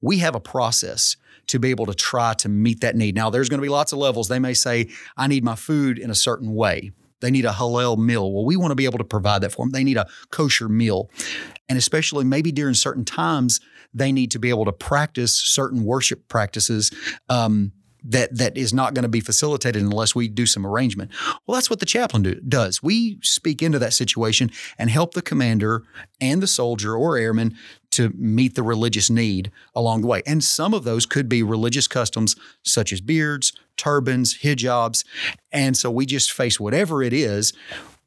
we 0.00 0.18
have 0.18 0.34
a 0.34 0.40
process 0.40 1.16
to 1.48 1.58
be 1.58 1.70
able 1.70 1.86
to 1.86 1.94
try 1.94 2.34
to 2.34 2.48
meet 2.48 2.80
that 2.80 2.96
need. 2.96 3.14
Now, 3.14 3.30
there's 3.30 3.48
going 3.48 3.58
to 3.58 3.62
be 3.62 3.68
lots 3.68 3.92
of 3.92 3.98
levels. 3.98 4.28
They 4.28 4.38
may 4.38 4.54
say, 4.54 4.88
I 5.16 5.26
need 5.26 5.44
my 5.44 5.54
food 5.54 5.98
in 5.98 6.10
a 6.10 6.14
certain 6.14 6.54
way. 6.54 6.92
They 7.20 7.30
need 7.30 7.44
a 7.44 7.50
halal 7.50 7.98
meal. 7.98 8.32
Well, 8.32 8.44
we 8.44 8.56
want 8.56 8.72
to 8.72 8.76
be 8.76 8.84
able 8.84 8.98
to 8.98 9.04
provide 9.04 9.40
that 9.42 9.52
for 9.52 9.64
them. 9.64 9.72
They 9.72 9.84
need 9.84 9.96
a 9.96 10.06
kosher 10.30 10.68
meal. 10.68 11.10
And 11.68 11.78
especially 11.78 12.24
maybe 12.24 12.52
during 12.52 12.74
certain 12.74 13.04
times, 13.04 13.60
they 13.94 14.12
need 14.12 14.30
to 14.32 14.38
be 14.38 14.50
able 14.50 14.66
to 14.66 14.72
practice 14.72 15.34
certain 15.34 15.84
worship 15.84 16.28
practices 16.28 16.90
um, 17.28 17.72
that 18.08 18.36
that 18.36 18.56
is 18.56 18.72
not 18.72 18.94
going 18.94 19.02
to 19.02 19.08
be 19.08 19.20
facilitated 19.20 19.82
unless 19.82 20.14
we 20.14 20.28
do 20.28 20.46
some 20.46 20.66
arrangement. 20.66 21.10
Well, 21.46 21.54
that's 21.56 21.68
what 21.68 21.80
the 21.80 21.86
chaplain 21.86 22.22
do, 22.22 22.34
does. 22.36 22.82
We 22.82 23.18
speak 23.22 23.62
into 23.62 23.78
that 23.80 23.92
situation 23.92 24.50
and 24.78 24.90
help 24.90 25.14
the 25.14 25.22
commander 25.22 25.82
and 26.20 26.42
the 26.42 26.46
soldier 26.46 26.94
or 26.94 27.16
airman 27.16 27.56
to 27.92 28.12
meet 28.16 28.54
the 28.54 28.62
religious 28.62 29.10
need 29.10 29.50
along 29.74 30.02
the 30.02 30.06
way. 30.06 30.22
And 30.26 30.42
some 30.44 30.74
of 30.74 30.84
those 30.84 31.06
could 31.06 31.28
be 31.28 31.42
religious 31.42 31.88
customs 31.88 32.36
such 32.62 32.92
as 32.92 33.00
beards, 33.00 33.52
turbans, 33.76 34.38
hijabs. 34.38 35.04
And 35.50 35.76
so 35.76 35.90
we 35.90 36.06
just 36.06 36.32
face 36.32 36.60
whatever 36.60 37.02
it 37.02 37.12
is 37.12 37.52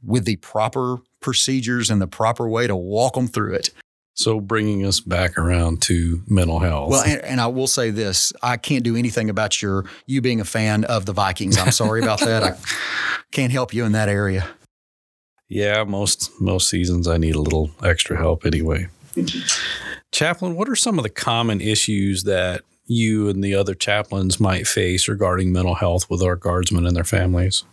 with 0.03 0.25
the 0.25 0.37
proper 0.37 0.97
procedures 1.19 1.89
and 1.89 2.01
the 2.01 2.07
proper 2.07 2.47
way 2.47 2.67
to 2.67 2.75
walk 2.75 3.15
them 3.15 3.27
through 3.27 3.55
it. 3.55 3.71
So, 4.19 4.41
bringing 4.41 4.85
us 4.85 4.99
back 4.99 5.37
around 5.37 5.81
to 5.83 6.21
mental 6.27 6.59
health. 6.59 6.89
Well, 6.89 7.05
and, 7.05 7.21
and, 7.23 7.39
I 7.39 7.47
will 7.47 7.67
say 7.67 7.89
this: 7.89 8.33
I 8.43 8.57
can't 8.57 8.83
do 8.83 8.97
anything 8.97 9.29
about 9.29 9.61
your 9.61 9.85
you 10.07 10.19
being 10.19 10.41
a 10.41 10.45
fan 10.45 10.83
of 10.83 11.05
the 11.05 11.13
Vikings. 11.13 11.57
I'm 11.57 11.71
sorry 11.71 12.03
about 12.03 12.19
that. 12.19 12.43
I 12.43 12.57
can't 13.31 13.53
help 13.53 13.73
you 13.73 13.85
in 13.85 13.93
that 13.93 14.09
area. 14.09 14.45
Yeah, 15.47 15.85
most 15.85 16.31
most 16.41 16.69
seasons 16.69 17.07
I 17.07 17.15
need 17.15 17.35
a 17.35 17.41
little 17.41 17.71
extra 17.81 18.17
help 18.17 18.45
anyway. 18.45 18.89
Chaplain, 20.11 20.55
what 20.55 20.67
are 20.67 20.75
some 20.75 20.99
of 20.99 21.03
the 21.03 21.09
common 21.09 21.61
issues 21.61 22.23
that 22.23 22.63
you 22.89 23.29
and 23.29 23.41
the 23.41 23.53
other 23.53 23.75
chaplains 23.75 24.39
might 24.39 24.67
face 24.67 25.07
regarding 25.07 25.53
mental 25.53 25.75
health 25.75 26.09
with 26.09 26.21
our 26.23 26.35
guardsmen 26.35 26.85
and 26.85 26.95
their 26.95 27.03
families. 27.03 27.63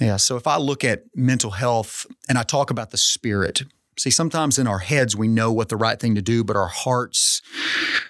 Yeah. 0.00 0.16
So 0.16 0.36
if 0.36 0.46
I 0.46 0.56
look 0.56 0.82
at 0.82 1.04
mental 1.14 1.50
health 1.50 2.06
and 2.28 2.38
I 2.38 2.42
talk 2.42 2.70
about 2.70 2.90
the 2.90 2.96
spirit, 2.96 3.62
see, 3.98 4.10
sometimes 4.10 4.58
in 4.58 4.66
our 4.66 4.78
heads 4.78 5.16
we 5.16 5.28
know 5.28 5.52
what 5.52 5.68
the 5.68 5.76
right 5.76 5.98
thing 5.98 6.14
to 6.14 6.22
do, 6.22 6.42
but 6.44 6.56
our 6.56 6.68
hearts, 6.68 7.42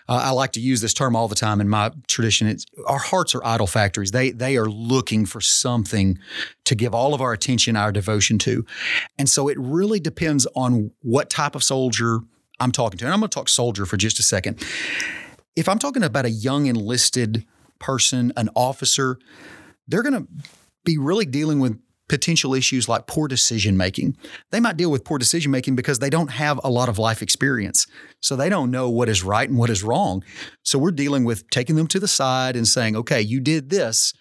uh, 0.09 0.21
I 0.25 0.31
like 0.31 0.53
to 0.53 0.61
use 0.61 0.81
this 0.81 0.95
term 0.95 1.17
all 1.17 1.29
the 1.29 1.35
time 1.35 1.61
in 1.61 1.69
my 1.69 1.93
tradition. 2.07 2.47
It's, 2.47 2.65
our 2.87 2.99
hearts 2.99 3.35
are 3.35 3.45
idol 3.45 3.67
factories. 3.67 4.11
They 4.11 4.31
they 4.31 4.57
are 4.57 4.69
looking 4.69 5.27
for 5.27 5.41
something 5.41 6.19
to 6.65 6.75
give 6.75 6.95
all 6.95 7.15
of 7.15 7.21
our 7.21 7.33
attention, 7.33 7.77
our 7.77 7.93
devotion 7.93 8.39
to, 8.41 8.65
and 9.19 9.29
so 9.29 9.49
it 9.49 9.59
really 9.59 10.01
depends 10.01 10.47
on 10.55 10.93
what 11.03 11.31
type 11.31 11.55
of 11.55 11.65
soldier 11.65 12.21
I'm 12.61 12.73
talking 12.73 12.99
to. 12.99 13.05
And 13.07 13.15
I'm 13.15 13.21
going 13.21 13.31
to 13.31 13.35
talk 13.35 13.49
soldier 13.49 13.87
for 13.87 13.97
just 13.97 14.19
a 14.19 14.23
second. 14.23 14.63
If 15.57 15.69
I'm 15.69 15.79
talking 15.79 16.03
about 16.03 16.27
a 16.27 16.31
young 16.31 16.67
enlisted 16.67 17.45
person, 17.79 18.33
an 18.37 18.51
officer, 18.55 19.19
they're 19.89 20.03
going 20.03 20.27
to 20.27 20.29
be 20.85 20.99
really 20.99 21.25
dealing 21.25 21.59
with 21.59 21.81
potential 22.11 22.55
issues 22.55 22.89
like 22.89 23.07
poor 23.07 23.29
decision 23.29 23.77
making. 23.77 24.17
They 24.51 24.59
might 24.59 24.77
deal 24.77 24.91
with 24.91 25.05
poor 25.05 25.17
decision 25.17 25.53
making 25.53 25.77
because 25.77 26.01
they 26.01 26.11
don't 26.11 26.33
have 26.33 26.59
a 26.65 26.69
lot 26.69 26.89
of 26.89 26.99
life 26.99 27.23
experience. 27.23 27.87
So 28.19 28.35
they 28.35 28.49
don't 28.49 28.73
know 28.73 28.91
what 28.91 29.09
is 29.09 29.23
right 29.23 29.49
and 29.49 29.57
what 29.57 29.71
is 29.71 29.85
wrong. 29.85 30.25
So 30.65 30.77
we're 30.77 30.91
dealing 30.91 31.23
with 31.25 31.49
taking 31.51 31.77
them 31.77 31.87
to 31.87 32.01
the 32.01 32.09
side 32.09 32.57
and 32.57 32.67
saying, 32.67 32.97
okay, 32.97 33.21
you 33.21 33.39
did 33.39 33.71
this. 33.71 34.13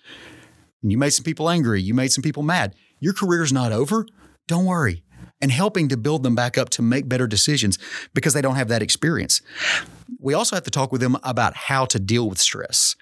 And 0.84 0.92
you 0.92 1.00
made 1.00 1.10
some 1.10 1.24
people 1.24 1.50
angry. 1.50 1.82
You 1.82 1.96
made 1.96 2.12
some 2.12 2.22
people 2.22 2.44
mad. 2.44 2.76
Your 3.00 3.14
career's 3.14 3.52
not 3.52 3.72
over. 3.72 4.06
Don't 4.48 4.66
worry. 4.66 5.04
And 5.42 5.52
helping 5.52 5.90
to 5.90 5.98
build 5.98 6.22
them 6.22 6.36
back 6.36 6.60
up 6.60 6.70
to 6.72 6.84
make 6.84 7.10
better 7.10 7.26
decisions 7.26 7.80
because 8.14 8.36
they 8.36 8.42
don't 8.42 8.56
have 8.56 8.68
that 8.68 8.84
experience. 8.84 9.42
We 10.20 10.36
also 10.36 10.56
have 10.56 10.66
to 10.66 10.72
talk 10.72 10.92
with 10.92 11.02
them 11.02 11.18
about 11.24 11.56
how 11.56 11.86
to 11.86 12.00
deal 12.00 12.30
with 12.30 12.38
stress. 12.38 12.96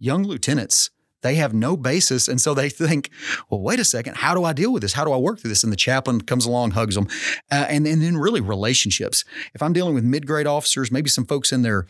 Young 0.00 0.24
lieutenants, 0.24 0.90
they 1.24 1.34
have 1.36 1.52
no 1.52 1.76
basis. 1.76 2.28
And 2.28 2.40
so 2.40 2.54
they 2.54 2.68
think, 2.68 3.10
well, 3.50 3.60
wait 3.60 3.80
a 3.80 3.84
second, 3.84 4.16
how 4.18 4.34
do 4.34 4.44
I 4.44 4.52
deal 4.52 4.72
with 4.72 4.82
this? 4.82 4.92
How 4.92 5.04
do 5.04 5.12
I 5.12 5.16
work 5.16 5.40
through 5.40 5.48
this? 5.48 5.64
And 5.64 5.72
the 5.72 5.76
chaplain 5.76 6.20
comes 6.20 6.46
along, 6.46 6.72
hugs 6.72 6.94
them. 6.94 7.08
Uh, 7.50 7.66
and, 7.68 7.86
and 7.86 8.02
then 8.02 8.16
really 8.18 8.42
relationships. 8.42 9.24
If 9.54 9.62
I'm 9.62 9.72
dealing 9.72 9.94
with 9.94 10.04
mid 10.04 10.26
grade 10.26 10.46
officers, 10.46 10.92
maybe 10.92 11.08
some 11.08 11.24
folks 11.24 11.50
in 11.50 11.62
their 11.62 11.86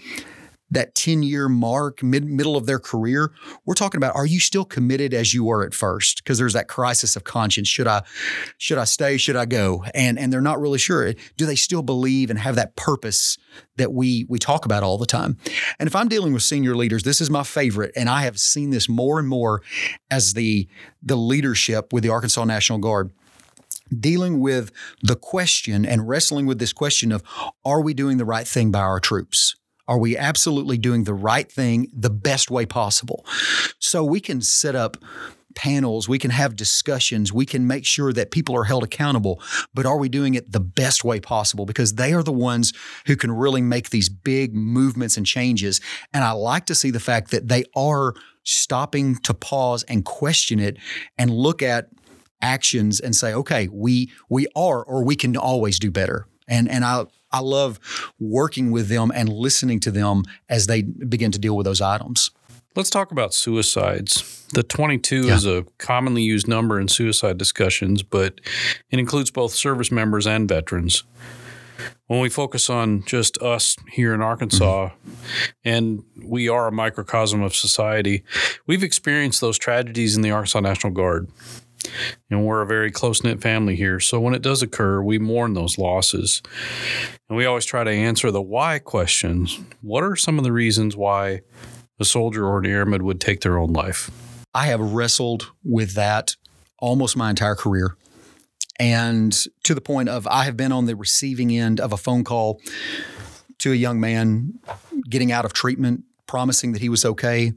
that 0.74 0.94
10 0.94 1.22
year 1.22 1.48
mark, 1.48 2.02
mid, 2.02 2.24
middle 2.24 2.56
of 2.56 2.66
their 2.66 2.78
career, 2.78 3.32
we're 3.64 3.74
talking 3.74 3.98
about 3.98 4.14
are 4.14 4.26
you 4.26 4.40
still 4.40 4.64
committed 4.64 5.14
as 5.14 5.34
you 5.34 5.44
were 5.44 5.64
at 5.64 5.74
first? 5.74 6.22
Because 6.22 6.38
there's 6.38 6.52
that 6.52 6.68
crisis 6.68 7.16
of 7.16 7.24
conscience. 7.24 7.68
Should 7.68 7.86
I 7.86 8.02
should 8.58 8.78
I 8.78 8.84
stay? 8.84 9.16
Should 9.16 9.36
I 9.36 9.46
go? 9.46 9.84
And 9.94 10.18
and 10.18 10.32
they're 10.32 10.40
not 10.40 10.60
really 10.60 10.78
sure. 10.78 11.14
Do 11.36 11.46
they 11.46 11.56
still 11.56 11.82
believe 11.82 12.30
and 12.30 12.38
have 12.38 12.56
that 12.56 12.76
purpose 12.76 13.38
that 13.76 13.92
we 13.92 14.26
we 14.28 14.38
talk 14.38 14.64
about 14.64 14.82
all 14.82 14.98
the 14.98 15.06
time? 15.06 15.36
And 15.78 15.86
if 15.86 15.96
I'm 15.96 16.08
dealing 16.08 16.32
with 16.32 16.42
senior 16.42 16.76
leaders, 16.76 17.02
this 17.02 17.20
is 17.20 17.30
my 17.30 17.44
favorite, 17.44 17.92
and 17.96 18.08
I 18.08 18.22
have 18.22 18.38
seen 18.38 18.70
this 18.70 18.88
more 18.88 19.18
and 19.18 19.28
more 19.28 19.62
as 20.10 20.34
the 20.34 20.68
the 21.02 21.16
leadership 21.16 21.92
with 21.92 22.02
the 22.02 22.10
Arkansas 22.10 22.44
National 22.44 22.78
Guard 22.78 23.10
dealing 24.00 24.40
with 24.40 24.72
the 25.02 25.14
question 25.14 25.84
and 25.84 26.08
wrestling 26.08 26.46
with 26.46 26.58
this 26.58 26.72
question 26.72 27.12
of 27.12 27.22
are 27.64 27.80
we 27.80 27.94
doing 27.94 28.16
the 28.16 28.24
right 28.24 28.46
thing 28.46 28.70
by 28.70 28.80
our 28.80 28.98
troops? 28.98 29.56
Are 29.86 29.98
we 29.98 30.16
absolutely 30.16 30.78
doing 30.78 31.04
the 31.04 31.14
right 31.14 31.50
thing 31.50 31.88
the 31.92 32.10
best 32.10 32.50
way 32.50 32.66
possible? 32.66 33.24
So 33.78 34.02
we 34.04 34.20
can 34.20 34.40
set 34.40 34.74
up 34.74 34.96
panels, 35.54 36.08
we 36.08 36.18
can 36.18 36.30
have 36.30 36.56
discussions, 36.56 37.32
we 37.32 37.46
can 37.46 37.66
make 37.66 37.86
sure 37.86 38.12
that 38.12 38.30
people 38.30 38.56
are 38.56 38.64
held 38.64 38.82
accountable, 38.82 39.40
but 39.72 39.86
are 39.86 39.98
we 39.98 40.08
doing 40.08 40.34
it 40.34 40.50
the 40.52 40.60
best 40.60 41.04
way 41.04 41.20
possible? 41.20 41.64
Because 41.64 41.94
they 41.94 42.12
are 42.12 42.22
the 42.22 42.32
ones 42.32 42.72
who 43.06 43.16
can 43.16 43.32
really 43.32 43.62
make 43.62 43.90
these 43.90 44.08
big 44.08 44.54
movements 44.54 45.16
and 45.16 45.26
changes. 45.26 45.80
And 46.12 46.24
I 46.24 46.32
like 46.32 46.66
to 46.66 46.74
see 46.74 46.90
the 46.90 47.00
fact 47.00 47.30
that 47.30 47.48
they 47.48 47.64
are 47.76 48.14
stopping 48.42 49.16
to 49.16 49.32
pause 49.32 49.82
and 49.84 50.04
question 50.04 50.58
it 50.58 50.76
and 51.16 51.30
look 51.30 51.62
at 51.62 51.88
actions 52.42 53.00
and 53.00 53.16
say, 53.16 53.32
okay, 53.32 53.68
we 53.68 54.10
we 54.28 54.46
are 54.54 54.82
or 54.82 55.02
we 55.04 55.16
can 55.16 55.36
always 55.36 55.78
do 55.78 55.90
better. 55.90 56.26
And 56.46 56.68
and 56.68 56.84
I 56.84 57.06
I 57.34 57.40
love 57.40 57.80
working 58.20 58.70
with 58.70 58.88
them 58.88 59.10
and 59.12 59.28
listening 59.28 59.80
to 59.80 59.90
them 59.90 60.22
as 60.48 60.68
they 60.68 60.82
begin 60.82 61.32
to 61.32 61.38
deal 61.38 61.56
with 61.56 61.64
those 61.64 61.80
items. 61.80 62.30
Let's 62.76 62.90
talk 62.90 63.10
about 63.10 63.34
suicides. 63.34 64.46
The 64.52 64.62
22 64.62 65.26
yeah. 65.26 65.34
is 65.34 65.46
a 65.46 65.64
commonly 65.78 66.22
used 66.22 66.46
number 66.46 66.80
in 66.80 66.86
suicide 66.86 67.36
discussions, 67.36 68.04
but 68.04 68.40
it 68.90 68.98
includes 69.00 69.32
both 69.32 69.52
service 69.52 69.90
members 69.90 70.28
and 70.28 70.48
veterans. 70.48 71.02
When 72.06 72.20
we 72.20 72.28
focus 72.28 72.70
on 72.70 73.02
just 73.04 73.38
us 73.38 73.76
here 73.90 74.14
in 74.14 74.22
Arkansas, 74.22 74.90
mm-hmm. 74.90 75.50
and 75.64 76.04
we 76.24 76.48
are 76.48 76.68
a 76.68 76.72
microcosm 76.72 77.42
of 77.42 77.56
society, 77.56 78.22
we've 78.66 78.84
experienced 78.84 79.40
those 79.40 79.58
tragedies 79.58 80.14
in 80.14 80.22
the 80.22 80.30
Arkansas 80.30 80.60
National 80.60 80.92
Guard. 80.92 81.28
And 82.30 82.46
we're 82.46 82.62
a 82.62 82.66
very 82.66 82.90
close 82.90 83.22
knit 83.22 83.40
family 83.40 83.76
here. 83.76 84.00
So 84.00 84.20
when 84.20 84.34
it 84.34 84.42
does 84.42 84.62
occur, 84.62 85.02
we 85.02 85.18
mourn 85.18 85.54
those 85.54 85.78
losses. 85.78 86.42
And 87.28 87.36
we 87.36 87.46
always 87.46 87.64
try 87.64 87.84
to 87.84 87.90
answer 87.90 88.30
the 88.30 88.42
why 88.42 88.78
questions. 88.78 89.60
What 89.80 90.02
are 90.02 90.16
some 90.16 90.38
of 90.38 90.44
the 90.44 90.52
reasons 90.52 90.96
why 90.96 91.40
a 91.98 92.04
soldier 92.04 92.46
or 92.46 92.58
an 92.58 92.66
airman 92.66 93.04
would 93.04 93.20
take 93.20 93.40
their 93.40 93.58
own 93.58 93.72
life? 93.72 94.10
I 94.54 94.66
have 94.66 94.80
wrestled 94.80 95.50
with 95.62 95.94
that 95.94 96.36
almost 96.78 97.16
my 97.16 97.30
entire 97.30 97.54
career. 97.54 97.96
And 98.78 99.32
to 99.62 99.74
the 99.74 99.80
point 99.80 100.08
of 100.08 100.26
I 100.26 100.44
have 100.44 100.56
been 100.56 100.72
on 100.72 100.86
the 100.86 100.96
receiving 100.96 101.56
end 101.56 101.80
of 101.80 101.92
a 101.92 101.96
phone 101.96 102.24
call 102.24 102.60
to 103.58 103.72
a 103.72 103.76
young 103.76 104.00
man 104.00 104.54
getting 105.08 105.32
out 105.32 105.44
of 105.44 105.52
treatment, 105.52 106.04
promising 106.26 106.72
that 106.72 106.82
he 106.82 106.88
was 106.88 107.04
okay, 107.04 107.52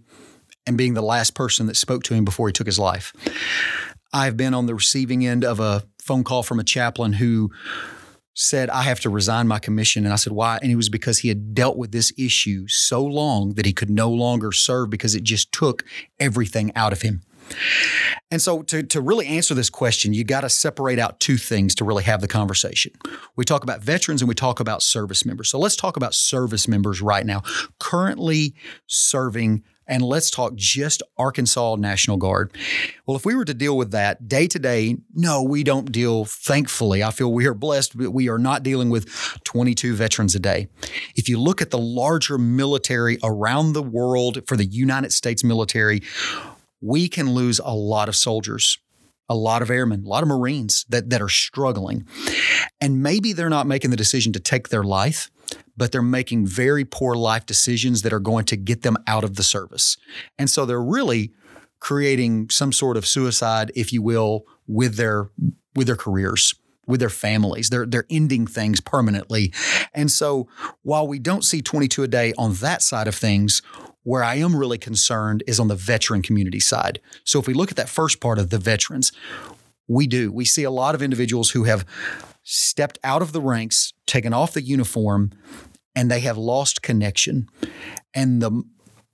and 0.66 0.78
being 0.78 0.94
the 0.94 1.02
last 1.02 1.34
person 1.34 1.66
that 1.68 1.76
spoke 1.76 2.04
to 2.04 2.14
him 2.14 2.26
before 2.26 2.48
he 2.48 2.54
took 2.54 2.68
his 2.68 2.78
life. 2.78 3.14
I've 4.14 4.38
been 4.38 4.54
on 4.54 4.66
the 4.66 4.76
receiving 4.76 5.26
end 5.26 5.44
of 5.44 5.60
a 5.60 5.84
phone 6.02 6.24
call 6.24 6.44
from 6.44 6.60
a 6.60 6.64
chaplain 6.64 7.14
who 7.14 7.52
said, 8.34 8.70
I 8.70 8.84
have 8.84 9.00
to 9.02 9.10
resign 9.10 9.48
my 9.48 9.58
commission. 9.60 10.06
And 10.06 10.14
I 10.14 10.16
said, 10.16 10.32
why? 10.32 10.60
And 10.62 10.72
it 10.72 10.76
was 10.76 10.90
because 10.90 11.20
he 11.20 11.28
had 11.28 11.56
dealt 11.56 11.76
with 11.76 11.92
this 11.92 12.14
issue 12.18 12.68
so 12.68 13.04
long 13.04 13.56
that 13.56 13.66
he 13.66 13.74
could 13.74 13.90
no 13.90 14.12
longer 14.12 14.52
serve 14.52 14.92
because 14.92 15.16
it 15.16 15.24
just 15.24 15.52
took 15.52 15.84
everything 16.20 16.72
out 16.76 16.94
of 16.94 17.02
him. 17.02 17.24
And 18.30 18.42
so, 18.42 18.62
to, 18.64 18.84
to 18.84 19.00
really 19.00 19.26
answer 19.26 19.54
this 19.54 19.70
question, 19.70 20.14
you 20.14 20.26
got 20.26 20.42
to 20.42 20.50
separate 20.50 21.00
out 21.00 21.22
two 21.22 21.38
things 21.38 21.76
to 21.76 21.86
really 21.86 22.04
have 22.04 22.20
the 22.20 22.28
conversation. 22.28 22.92
We 23.38 23.46
talk 23.46 23.64
about 23.64 23.82
veterans 23.82 24.22
and 24.22 24.28
we 24.28 24.36
talk 24.36 24.60
about 24.60 24.84
service 24.84 25.26
members. 25.26 25.50
So, 25.50 25.58
let's 25.58 25.78
talk 25.78 25.96
about 25.96 26.14
service 26.14 26.68
members 26.68 27.02
right 27.02 27.26
now, 27.26 27.44
currently 27.80 28.54
serving 28.86 29.64
and 29.88 30.04
let's 30.04 30.30
talk 30.30 30.56
just 30.56 31.02
Arkansas 31.18 31.76
National 31.76 32.18
Guard. 32.18 32.52
Well, 33.06 33.16
if 33.18 33.26
we 33.26 33.36
were 33.36 33.46
to 33.46 33.54
deal 33.54 33.78
with 33.78 33.92
that 33.92 34.28
day 34.28 34.48
to 34.48 34.60
day, 34.60 34.98
no, 35.14 35.42
we 35.42 35.64
don't 35.64 35.92
deal, 35.92 36.26
thankfully. 36.26 37.04
I 37.04 37.12
feel 37.12 37.32
we 37.32 37.48
are 37.48 37.54
blessed, 37.54 37.98
but 37.98 38.12
we 38.12 38.30
are 38.30 38.38
not 38.38 38.64
dealing 38.64 38.90
with 38.90 39.08
22 39.44 39.96
veterans 39.96 40.36
a 40.36 40.40
day. 40.40 40.68
If 41.16 41.30
you 41.30 41.40
look 41.40 41.62
at 41.62 41.72
the 41.72 41.78
larger 41.78 42.38
military 42.38 43.18
around 43.24 43.74
the 43.74 43.84
world 43.84 44.48
for 44.48 44.58
the 44.58 44.66
United 44.66 45.14
States 45.14 45.44
military, 45.44 46.02
we 46.82 47.08
can 47.08 47.32
lose 47.32 47.60
a 47.60 47.74
lot 47.74 48.10
of 48.10 48.16
soldiers 48.16 48.78
a 49.30 49.36
lot 49.36 49.62
of 49.62 49.70
airmen, 49.70 50.06
a 50.06 50.08
lot 50.08 50.24
of 50.24 50.30
Marines 50.30 50.86
that, 50.90 51.10
that 51.10 51.22
are 51.22 51.30
struggling. 51.30 52.08
And 52.80 53.04
maybe 53.04 53.34
they're 53.34 53.50
not 53.50 53.68
making 53.68 53.92
the 53.92 53.98
decision 53.98 54.34
to 54.34 54.40
take 54.40 54.70
their 54.70 54.84
life, 54.84 55.30
but 55.78 55.92
they're 55.92 56.02
making 56.02 56.46
very 56.46 56.84
poor 56.84 57.16
life 57.16 57.46
decisions 57.46 58.02
that 58.02 58.12
are 58.12 58.20
going 58.20 58.46
to 58.46 58.58
get 58.58 58.82
them 58.82 58.98
out 59.08 59.24
of 59.24 59.36
the 59.36 59.44
service. 59.44 59.96
And 60.38 60.50
so 60.50 60.66
they're 60.66 60.82
really 60.82 61.32
creating 61.80 62.50
some 62.50 62.74
sort 62.74 62.98
of 62.98 63.06
suicide, 63.06 63.72
if 63.76 63.94
you 63.94 64.02
will, 64.02 64.46
with 64.68 64.96
their 64.96 65.30
with 65.76 65.88
their 65.88 65.96
careers 65.96 66.56
with 66.88 67.02
their 67.02 67.10
families. 67.10 67.70
They're 67.70 67.86
they're 67.86 68.08
ending 68.10 68.48
things 68.48 68.80
permanently. 68.80 69.54
And 69.94 70.12
so 70.12 70.48
while 70.82 71.08
we 71.08 71.20
don't 71.20 71.44
see 71.44 71.62
22 71.62 72.04
a 72.04 72.08
day 72.08 72.34
on 72.38 72.54
that 72.56 72.82
side 72.82 73.08
of 73.08 73.16
things, 73.16 73.62
where 74.04 74.24
I 74.24 74.36
am 74.36 74.56
really 74.56 74.78
concerned 74.78 75.44
is 75.46 75.60
on 75.60 75.68
the 75.68 75.76
veteran 75.76 76.22
community 76.22 76.62
side. 76.62 77.02
So 77.26 77.40
if 77.40 77.48
we 77.48 77.54
look 77.54 77.72
at 77.72 77.78
that 77.78 77.90
first 77.90 78.22
part 78.22 78.40
of 78.40 78.50
the 78.50 78.58
veterans, 78.58 79.12
we 79.88 80.08
do. 80.08 80.32
We 80.32 80.46
see 80.46 80.64
a 80.64 80.72
lot 80.72 80.96
of 80.96 81.02
individuals 81.02 81.52
who 81.52 81.66
have 81.66 81.86
stepped 82.50 82.98
out 83.04 83.22
of 83.22 83.34
the 83.34 83.42
ranks, 83.42 83.94
taken 84.06 84.34
off 84.34 84.54
the 84.54 84.62
uniform, 84.62 85.32
and 85.94 86.10
they 86.10 86.22
have 86.22 86.38
lost 86.38 86.82
connection. 86.82 87.50
And 88.14 88.42
the 88.42 88.64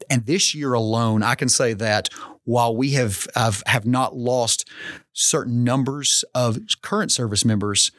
and 0.10 0.26
this 0.26 0.54
year 0.54 0.74
alone, 0.74 1.24
I 1.24 1.36
can 1.36 1.50
say 1.50 1.74
that 1.74 2.10
while 2.44 2.76
we 2.76 2.92
have 2.92 3.28
have, 3.36 3.64
have 3.66 3.86
not 3.86 4.16
lost 4.16 4.70
certain 5.14 5.64
numbers 5.64 6.24
of 6.36 6.60
current 6.82 7.12
service 7.12 7.44
members, 7.44 7.92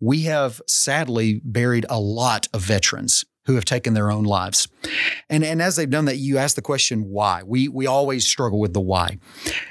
we 0.00 0.22
have 0.22 0.60
sadly 0.66 1.40
buried 1.44 1.86
a 1.88 2.00
lot 2.00 2.48
of 2.52 2.62
veterans 2.62 3.24
who 3.46 3.54
have 3.54 3.64
taken 3.64 3.94
their 3.94 4.10
own 4.10 4.24
lives. 4.24 4.68
And, 5.28 5.42
and 5.44 5.62
as 5.62 5.76
they've 5.76 5.88
done 5.88 6.04
that, 6.04 6.16
you 6.16 6.38
ask 6.38 6.56
the 6.56 6.62
question, 6.62 7.10
why? 7.10 7.42
We, 7.42 7.68
we 7.68 7.86
always 7.86 8.26
struggle 8.26 8.60
with 8.60 8.74
the 8.74 8.80
why. 8.80 9.18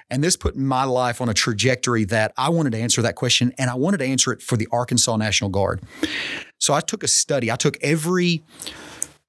And 0.10 0.24
this 0.24 0.36
put 0.36 0.56
my 0.56 0.84
life 0.86 1.22
on 1.22 1.30
a 1.30 1.34
trajectory 1.34 2.06
that 2.06 2.34
I 2.38 2.50
wanted 2.50 2.72
to 2.72 2.80
answer 2.80 3.02
that 3.04 3.16
question, 3.16 3.54
and 3.58 3.70
I 3.70 3.76
wanted 3.76 3.98
to 3.98 4.06
answer 4.06 4.32
it 4.32 4.42
for 4.42 4.58
the 4.58 4.68
Arkansas 4.72 5.16
National 5.18 5.50
Guard. 5.50 5.82
So 6.58 6.74
I 6.74 6.82
took 6.82 7.04
a 7.04 7.08
study. 7.08 7.52
I 7.52 7.56
took 7.56 7.78
every 7.82 8.44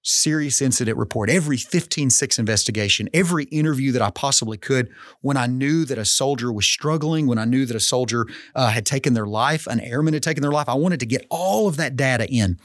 serious 0.02 0.62
incident 0.62 0.97
report, 0.97 1.30
every 1.30 1.57
15-6 1.57 2.38
investigation, 2.38 3.09
every 3.12 3.45
interview 3.45 3.92
that 3.92 4.02
I 4.02 4.11
possibly 4.11 4.57
could. 4.57 4.90
When 5.21 5.37
I 5.37 5.47
knew 5.47 5.85
that 5.85 5.99
a 5.99 6.04
soldier 6.04 6.52
was 6.52 6.66
struggling, 6.66 7.26
when 7.26 7.38
I 7.38 7.45
knew 7.45 7.66
that 7.66 7.76
a 7.76 7.80
soldier 7.80 8.26
uh, 8.54 8.71
had 8.71 8.87
taken 8.87 9.14
their 9.14 9.26
life, 9.26 9.66
an 9.66 9.80
airman 9.80 10.14
had 10.14 10.23
taken 10.23 10.42
their 10.42 10.52
life, 10.52 10.69
I 10.69 10.75
wanted 10.75 11.00
to 11.00 11.07
get 11.07 11.26
all 11.30 11.69
of 11.69 11.76
that 11.76 11.97
data 11.97 12.26
in. 12.28 12.59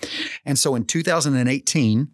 And 0.46 0.58
so 0.58 0.76
in 0.76 0.86
2018, 0.86 2.10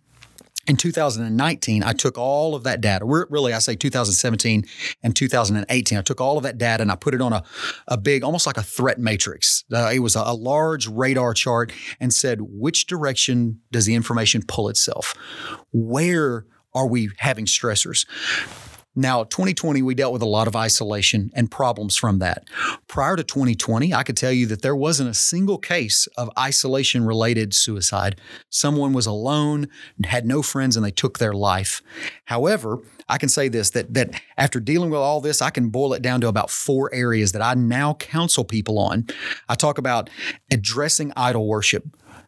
in 0.68 0.78
2019, 0.78 1.84
I 1.84 1.94
took 1.94 2.18
all 2.18 2.56
of 2.56 2.64
that 2.64 2.82
data. 2.82 3.06
We're 3.06 3.26
really, 3.30 3.54
I 3.54 3.60
say 3.60 3.76
2017 3.76 4.66
and 5.04 5.16
2018. 5.16 5.98
I 5.98 6.02
took 6.02 6.22
all 6.22 6.38
of 6.38 6.44
that 6.44 6.58
data 6.58 6.82
and 6.82 6.92
I 6.92 6.96
put 6.96 7.14
it 7.14 7.22
on 7.22 7.34
a, 7.34 7.44
a 7.88 7.98
big, 7.98 8.24
almost 8.24 8.46
like 8.46 8.58
a 8.58 8.64
threat 8.64 9.00
matrix. 9.00 9.64
Uh, 9.74 9.92
it 9.94 10.00
was 10.00 10.16
a, 10.16 10.22
a 10.22 10.34
large 10.34 10.88
radar 10.88 11.34
chart 11.34 11.72
and 12.00 12.14
said, 12.14 12.40
which 12.42 12.88
direction 12.88 13.62
does 13.72 13.86
the 13.86 13.96
information 13.96 14.44
pull 14.48 14.70
itself? 14.70 15.14
Where 15.72 16.46
are 16.74 16.88
we 16.88 17.10
having 17.18 17.46
stressors? 17.46 18.06
Now, 18.94 19.24
2020, 19.24 19.82
we 19.82 19.96
dealt 19.96 20.12
with 20.12 20.22
a 20.22 20.28
lot 20.28 20.50
of 20.50 20.56
isolation 20.56 21.32
and 21.34 21.50
problems 21.50 21.96
from 21.96 22.20
that. 22.20 22.44
Prior 22.90 23.16
to 23.16 23.24
2020, 23.24 23.94
I 23.94 24.04
could 24.04 24.18
tell 24.18 24.34
you 24.34 24.46
that 24.48 24.64
there 24.64 24.76
wasn't 24.76 25.10
a 25.10 25.14
single 25.14 25.58
case 25.58 26.08
of 26.18 26.30
isolation 26.38 27.06
related 27.06 27.54
suicide. 27.54 28.20
Someone 28.50 28.92
was 28.92 29.06
alone, 29.06 29.70
had 30.04 30.26
no 30.26 30.42
friends, 30.42 30.76
and 30.76 30.86
they 30.86 30.92
took 30.92 31.20
their 31.20 31.32
life. 31.32 31.82
However, 32.26 32.80
I 33.08 33.18
can 33.18 33.30
say 33.30 33.48
this 33.48 33.70
that, 33.70 33.94
that 33.94 34.22
after 34.38 34.60
dealing 34.60 34.90
with 34.90 35.00
all 35.00 35.22
this, 35.22 35.42
I 35.42 35.52
can 35.52 35.70
boil 35.70 35.94
it 35.94 36.02
down 36.02 36.20
to 36.22 36.28
about 36.28 36.50
four 36.50 36.94
areas 36.94 37.32
that 37.32 37.42
I 37.42 37.54
now 37.54 37.94
counsel 37.94 38.44
people 38.44 38.78
on. 38.78 39.08
I 39.48 39.56
talk 39.56 39.78
about 39.78 40.10
addressing 40.52 41.14
idol 41.16 41.48
worship. 41.48 41.86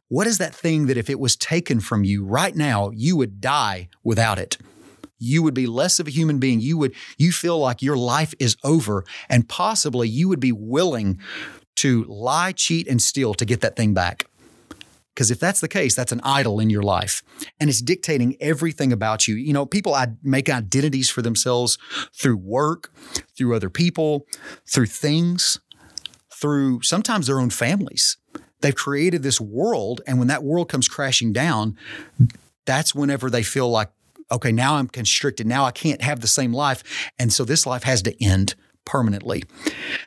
What 0.08 0.27
is 0.27 0.38
that 0.38 0.55
thing 0.55 0.86
that 0.86 0.98
if 0.98 1.10
it 1.10 1.20
was 1.20 1.36
taken 1.36 1.82
from 1.82 2.05
you 2.05 2.24
right 2.24 2.55
now, 2.55 2.91
you 2.91 3.17
would 3.17 3.41
die 3.41 3.89
without 4.01 4.39
it? 4.39 4.58
You 5.24 5.42
would 5.44 5.53
be 5.53 5.65
less 5.65 6.00
of 6.00 6.08
a 6.08 6.12
human 6.12 6.39
being. 6.39 6.60
You 6.60 6.77
would 6.77 6.94
you 7.18 7.32
feel 7.32 7.58
like 7.60 7.82
your 7.82 7.98
life 7.98 8.34
is 8.39 8.56
over 8.63 9.06
and 9.30 9.48
possibly 9.48 10.08
you 10.08 10.27
would 10.30 10.39
be 10.39 10.51
willing 10.51 11.20
to 11.75 12.03
lie, 12.06 12.51
cheat 12.51 12.88
and 12.88 13.01
steal 13.01 13.34
to 13.34 13.46
get 13.46 13.62
that 13.62 13.75
thing 13.75 13.94
back. 13.94 14.25
Because 15.13 15.30
if 15.30 15.39
that's 15.39 15.60
the 15.60 15.68
case, 15.68 15.94
that's 15.94 16.12
an 16.12 16.22
idol 16.24 16.60
in 16.60 16.72
your 16.72 16.82
life 16.82 17.22
and 17.60 17.70
it's 17.70 17.82
dictating 17.82 18.36
everything 18.39 18.92
about 18.92 19.27
you. 19.27 19.36
You 19.36 19.53
know, 19.53 19.65
people 19.65 19.96
make 20.24 20.50
identities 20.50 21.10
for 21.10 21.22
themselves 21.22 21.77
through 22.13 22.38
work, 22.38 22.92
through 23.38 23.56
other 23.56 23.70
people, 23.70 24.25
through 24.68 24.88
things, 24.88 25.60
through 26.32 26.82
sometimes 26.82 27.27
their 27.27 27.39
own 27.39 27.51
families. 27.51 28.18
They've 28.62 28.74
created 28.74 29.24
this 29.24 29.42
world, 29.42 30.01
and 30.08 30.20
when 30.20 30.30
that 30.30 30.44
world 30.44 30.70
comes 30.70 30.88
crashing 30.88 31.34
down, 31.34 31.77
that's 32.65 32.96
whenever 32.96 33.30
they 33.30 33.44
feel 33.44 33.70
like 33.70 33.89
okay, 34.32 34.51
now 34.51 34.75
I'm 34.75 34.88
constricted. 34.88 35.48
Now 35.48 35.65
I 35.65 35.72
can't 35.72 36.01
have 36.01 36.22
the 36.22 36.27
same 36.27 36.53
life. 36.53 37.12
And 37.20 37.32
so 37.32 37.46
this 37.46 37.65
life 37.65 37.84
has 37.84 38.01
to 38.03 38.24
end 38.24 38.56
permanently. 38.86 39.44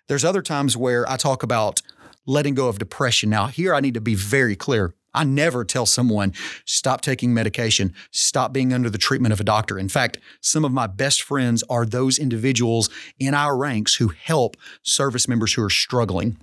There's 0.09 0.25
other 0.25 0.43
times 0.43 0.77
where 0.77 1.09
I 1.11 1.17
talk 1.17 1.43
about 1.43 1.81
letting 2.27 2.55
go 2.55 2.69
of 2.69 2.79
depression. 2.79 3.31
Now, 3.31 3.47
here 3.47 3.75
I 3.75 3.81
need 3.81 3.95
to 3.95 4.01
be 4.01 4.15
very 4.15 4.57
clear. 4.57 4.95
I 5.15 5.25
never 5.25 5.65
tell 5.65 5.87
someone, 5.87 6.35
stop 6.67 7.01
taking 7.01 7.33
medication, 7.33 7.95
stop 8.11 8.53
being 8.53 8.75
under 8.75 8.91
the 8.91 8.99
treatment 8.99 9.33
of 9.33 9.41
a 9.41 9.45
doctor. 9.45 9.79
In 9.79 9.89
fact, 9.89 10.19
some 10.43 10.63
of 10.65 10.73
my 10.73 10.87
best 10.87 11.23
friends 11.23 11.65
are 11.71 11.87
those 11.87 12.19
individuals 12.19 12.91
in 13.19 13.33
our 13.33 13.57
ranks 13.57 13.95
who 13.95 14.09
help 14.09 14.59
service 14.83 15.27
members 15.27 15.55
who 15.55 15.63
are 15.63 15.71
struggling. 15.71 16.37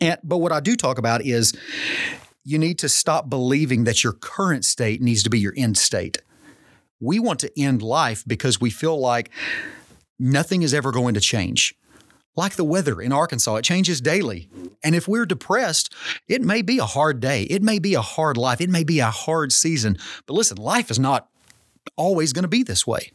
And, 0.00 0.18
but 0.24 0.38
what 0.38 0.50
I 0.50 0.58
do 0.58 0.74
talk 0.74 0.98
about 0.98 1.24
is 1.24 1.56
you 2.44 2.58
need 2.58 2.78
to 2.80 2.88
stop 2.88 3.30
believing 3.30 3.84
that 3.84 4.02
your 4.02 4.12
current 4.12 4.64
state 4.64 5.00
needs 5.00 5.22
to 5.22 5.30
be 5.30 5.38
your 5.38 5.54
end 5.56 5.78
state. 5.78 6.18
We 7.00 7.18
want 7.18 7.40
to 7.40 7.60
end 7.60 7.82
life 7.82 8.24
because 8.26 8.60
we 8.60 8.70
feel 8.70 8.98
like 8.98 9.30
nothing 10.18 10.62
is 10.62 10.72
ever 10.72 10.92
going 10.92 11.14
to 11.14 11.20
change. 11.20 11.74
Like 12.36 12.56
the 12.56 12.64
weather 12.64 13.00
in 13.00 13.12
Arkansas, 13.12 13.56
it 13.56 13.64
changes 13.64 14.00
daily. 14.00 14.48
And 14.84 14.94
if 14.94 15.08
we're 15.08 15.24
depressed, 15.24 15.94
it 16.28 16.42
may 16.42 16.60
be 16.60 16.78
a 16.78 16.84
hard 16.84 17.20
day. 17.20 17.44
It 17.44 17.62
may 17.62 17.78
be 17.78 17.94
a 17.94 18.02
hard 18.02 18.36
life. 18.36 18.60
It 18.60 18.68
may 18.68 18.84
be 18.84 19.00
a 19.00 19.06
hard 19.06 19.52
season. 19.52 19.96
But 20.26 20.34
listen, 20.34 20.58
life 20.58 20.90
is 20.90 20.98
not 20.98 21.28
always 21.96 22.32
going 22.32 22.42
to 22.42 22.48
be 22.48 22.62
this 22.62 22.86
way. 22.86 23.10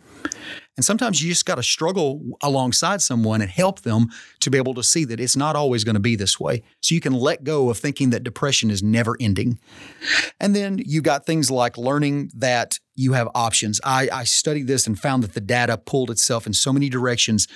And 0.77 0.85
sometimes 0.85 1.21
you 1.21 1.29
just 1.29 1.45
got 1.45 1.55
to 1.55 1.63
struggle 1.63 2.21
alongside 2.41 3.01
someone 3.01 3.41
and 3.41 3.51
help 3.51 3.81
them 3.81 4.07
to 4.39 4.49
be 4.49 4.57
able 4.57 4.73
to 4.75 4.83
see 4.83 5.05
that 5.05 5.19
it's 5.19 5.35
not 5.35 5.55
always 5.55 5.83
going 5.83 5.95
to 5.95 5.99
be 5.99 6.15
this 6.15 6.39
way. 6.39 6.63
So 6.81 6.95
you 6.95 7.01
can 7.01 7.13
let 7.13 7.43
go 7.43 7.69
of 7.69 7.77
thinking 7.77 8.09
that 8.11 8.23
depression 8.23 8.71
is 8.71 8.81
never 8.81 9.17
ending. 9.19 9.59
And 10.39 10.55
then 10.55 10.79
you 10.83 11.01
got 11.01 11.25
things 11.25 11.51
like 11.51 11.77
learning 11.77 12.31
that 12.35 12.79
you 12.95 13.13
have 13.13 13.29
options. 13.33 13.79
I, 13.83 14.09
I, 14.11 14.23
studied 14.25 14.67
this 14.67 14.85
and 14.85 14.99
found 14.99 15.23
that 15.23 15.33
the 15.33 15.41
data 15.41 15.77
pulled 15.77 16.11
itself 16.11 16.45
in 16.45 16.53
so 16.53 16.73
many 16.73 16.89
directions. 16.89 17.47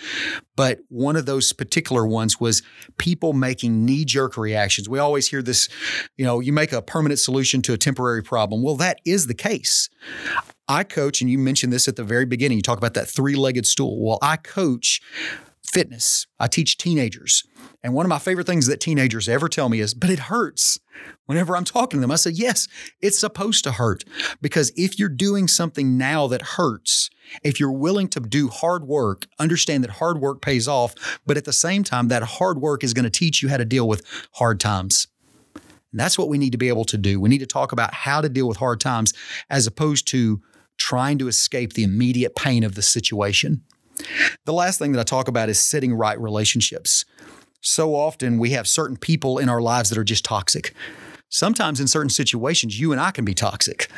But 0.56 0.80
one 0.90 1.16
of 1.16 1.26
those 1.26 1.52
particular 1.54 2.06
ones 2.08 2.40
was 2.40 2.64
people 2.98 3.34
making 3.34 3.86
knee 3.86 4.06
jerk 4.06 4.38
reactions. 4.38 4.88
We 4.88 5.00
always 5.00 5.28
hear 5.28 5.42
this, 5.42 5.68
you 6.18 6.26
know, 6.26 6.40
you 6.40 6.54
make 6.54 6.72
a 6.72 6.82
permanent 6.82 7.20
solution 7.20 7.62
to 7.64 7.74
a 7.74 7.78
temporary 7.78 8.24
problem. 8.24 8.64
Well, 8.64 8.76
that 8.78 9.00
is 9.06 9.28
the 9.28 9.34
case. 9.34 9.90
I 10.68 10.84
coach, 10.84 11.22
and 11.22 11.30
you 11.30 11.38
mentioned 11.38 11.72
this 11.72 11.88
at 11.88 11.96
the 11.96 12.04
very 12.04 12.26
beginning. 12.26 12.58
You 12.58 12.64
talk 12.64 12.78
about 12.78 12.96
that 12.96 13.08
three 13.08 13.36
legged 13.36 13.68
stool. 13.68 14.04
Well, 14.04 14.20
I 14.22 14.38
coach 14.38 15.02
fitness, 15.64 16.28
I 16.40 16.48
teach 16.48 16.78
teenagers. 16.78 17.44
And 17.86 17.94
one 17.94 18.04
of 18.04 18.10
my 18.10 18.18
favorite 18.18 18.48
things 18.48 18.66
that 18.66 18.80
teenagers 18.80 19.30
ever 19.30 19.48
tell 19.48 19.70
me 19.70 19.80
is, 19.80 19.94
but 19.94 20.10
it 20.10 20.18
hurts. 20.18 20.80
Whenever 21.28 21.56
I'm 21.56 21.66
talking 21.66 22.00
to 22.00 22.02
them, 22.02 22.10
I 22.10 22.16
say, 22.16 22.32
yes, 22.32 22.68
it's 23.00 23.20
supposed 23.20 23.64
to 23.64 23.74
hurt. 23.74 24.04
Because 24.42 24.72
if 24.76 24.98
you're 24.98 25.08
doing 25.08 25.48
something 25.48 25.96
now 25.96 26.26
that 26.26 26.42
hurts, 26.42 27.12
if 27.44 27.60
you're 27.60 27.72
willing 27.72 28.08
to 28.08 28.20
do 28.20 28.48
hard 28.48 28.88
work, 28.88 29.28
understand 29.38 29.84
that 29.84 29.92
hard 29.92 30.20
work 30.20 30.42
pays 30.42 30.68
off. 30.68 30.96
But 31.28 31.38
at 31.38 31.46
the 31.46 31.54
same 31.54 31.84
time, 31.84 32.08
that 32.08 32.24
hard 32.24 32.60
work 32.60 32.84
is 32.84 32.96
going 32.96 33.04
to 33.04 33.12
teach 33.12 33.44
you 33.44 33.50
how 33.50 33.58
to 33.58 33.66
deal 33.66 33.88
with 33.88 34.04
hard 34.32 34.60
times. 34.60 35.06
And 35.54 36.00
that's 36.00 36.18
what 36.18 36.28
we 36.28 36.40
need 36.40 36.54
to 36.54 36.58
be 36.58 36.70
able 36.70 36.86
to 36.86 36.98
do. 36.98 37.20
We 37.20 37.30
need 37.30 37.38
to 37.38 37.46
talk 37.46 37.72
about 37.72 37.94
how 37.94 38.20
to 38.20 38.30
deal 38.30 38.48
with 38.48 38.58
hard 38.58 38.80
times 38.80 39.14
as 39.52 39.68
opposed 39.68 40.08
to 40.08 40.42
trying 40.78 41.20
to 41.20 41.28
escape 41.28 41.74
the 41.74 41.84
immediate 41.84 42.36
pain 42.36 42.64
of 42.64 42.74
the 42.74 42.82
situation. 42.82 43.62
The 44.46 44.54
last 44.54 44.80
thing 44.80 44.92
that 44.94 45.00
I 45.00 45.04
talk 45.04 45.28
about 45.28 45.50
is 45.50 45.62
setting 45.62 45.94
right 45.94 46.20
relationships. 46.20 47.06
So 47.66 47.96
often 47.96 48.38
we 48.38 48.52
have 48.52 48.68
certain 48.68 48.96
people 48.96 49.40
in 49.40 49.50
our 49.50 49.60
lives 49.60 49.90
that 49.90 49.98
are 49.98 50.04
just 50.04 50.24
toxic. 50.24 50.74
Sometimes 51.30 51.80
in 51.80 51.88
certain 51.88 52.12
situations, 52.12 52.80
you 52.80 52.92
and 52.92 53.02
I 53.02 53.10
can 53.10 53.26
be 53.26 53.34
toxic, 53.34 53.90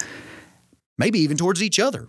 maybe 0.97 1.19
even 1.19 1.35
towards 1.35 1.61
each 1.61 1.77
other. 1.77 2.07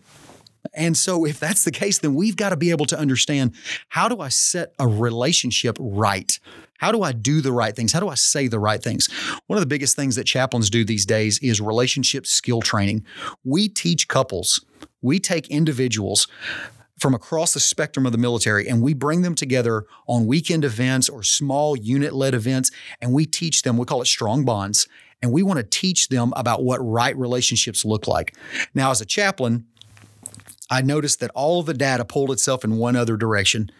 And 0.74 0.96
so, 0.96 1.24
if 1.24 1.40
that's 1.40 1.64
the 1.64 1.70
case, 1.70 1.98
then 1.98 2.14
we've 2.14 2.36
got 2.36 2.50
to 2.50 2.56
be 2.56 2.70
able 2.70 2.86
to 2.86 2.98
understand 2.98 3.54
how 3.88 4.08
do 4.08 4.20
I 4.20 4.28
set 4.28 4.72
a 4.78 4.86
relationship 4.86 5.76
right? 5.80 6.38
How 6.78 6.92
do 6.92 7.02
I 7.02 7.10
do 7.10 7.40
the 7.40 7.52
right 7.52 7.74
things? 7.74 7.92
How 7.92 8.00
do 8.00 8.08
I 8.08 8.14
say 8.14 8.46
the 8.46 8.60
right 8.60 8.82
things? 8.82 9.08
One 9.46 9.56
of 9.56 9.60
the 9.60 9.66
biggest 9.66 9.96
things 9.96 10.14
that 10.14 10.24
chaplains 10.24 10.70
do 10.70 10.84
these 10.84 11.06
days 11.06 11.38
is 11.40 11.60
relationship 11.60 12.26
skill 12.26 12.60
training. 12.60 13.04
We 13.44 13.68
teach 13.68 14.06
couples, 14.06 14.64
we 15.02 15.18
take 15.18 15.48
individuals 15.48 16.28
from 16.98 17.14
across 17.14 17.54
the 17.54 17.60
spectrum 17.60 18.06
of 18.06 18.12
the 18.12 18.18
military 18.18 18.68
and 18.68 18.82
we 18.82 18.92
bring 18.94 19.22
them 19.22 19.34
together 19.34 19.84
on 20.06 20.26
weekend 20.26 20.64
events 20.64 21.08
or 21.08 21.22
small 21.22 21.76
unit 21.76 22.12
led 22.12 22.34
events 22.34 22.70
and 23.00 23.12
we 23.12 23.26
teach 23.26 23.62
them, 23.62 23.76
we 23.76 23.86
call 23.86 24.02
it 24.02 24.06
strong 24.06 24.44
bonds, 24.44 24.88
and 25.22 25.32
we 25.32 25.42
want 25.42 25.58
to 25.58 25.64
teach 25.64 26.08
them 26.08 26.32
about 26.36 26.62
what 26.62 26.78
right 26.78 27.16
relationships 27.16 27.84
look 27.84 28.06
like. 28.06 28.36
Now, 28.74 28.90
as 28.90 29.00
a 29.00 29.06
chaplain, 29.06 29.66
I 30.70 30.82
noticed 30.82 31.20
that 31.20 31.30
all 31.34 31.60
of 31.60 31.66
the 31.66 31.74
data 31.74 32.04
pulled 32.04 32.30
itself 32.30 32.64
in 32.64 32.76
one 32.76 32.94
other 32.94 33.16
direction, 33.16 33.70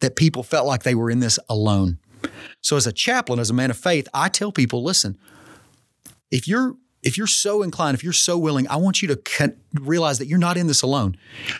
that 0.00 0.16
people 0.16 0.42
felt 0.42 0.66
like 0.66 0.82
they 0.82 0.94
were 0.94 1.10
in 1.10 1.20
this 1.20 1.38
alone. 1.48 1.98
So, 2.60 2.76
as 2.76 2.86
a 2.86 2.92
chaplain, 2.92 3.38
as 3.38 3.50
a 3.50 3.54
man 3.54 3.70
of 3.70 3.76
faith, 3.76 4.08
I 4.14 4.28
tell 4.28 4.52
people 4.52 4.82
listen, 4.82 5.18
if 6.30 6.46
you're 6.46 6.76
if 7.02 7.18
you're 7.18 7.26
so 7.26 7.62
inclined, 7.62 7.94
if 7.94 8.04
you're 8.04 8.12
so 8.12 8.38
willing, 8.38 8.68
I 8.68 8.76
want 8.76 9.02
you 9.02 9.08
to 9.08 9.16
con- 9.16 9.56
realize 9.74 10.18
that 10.18 10.26
you're 10.26 10.38
not 10.38 10.56
in 10.56 10.66
this 10.66 10.82
alone. 10.82 11.16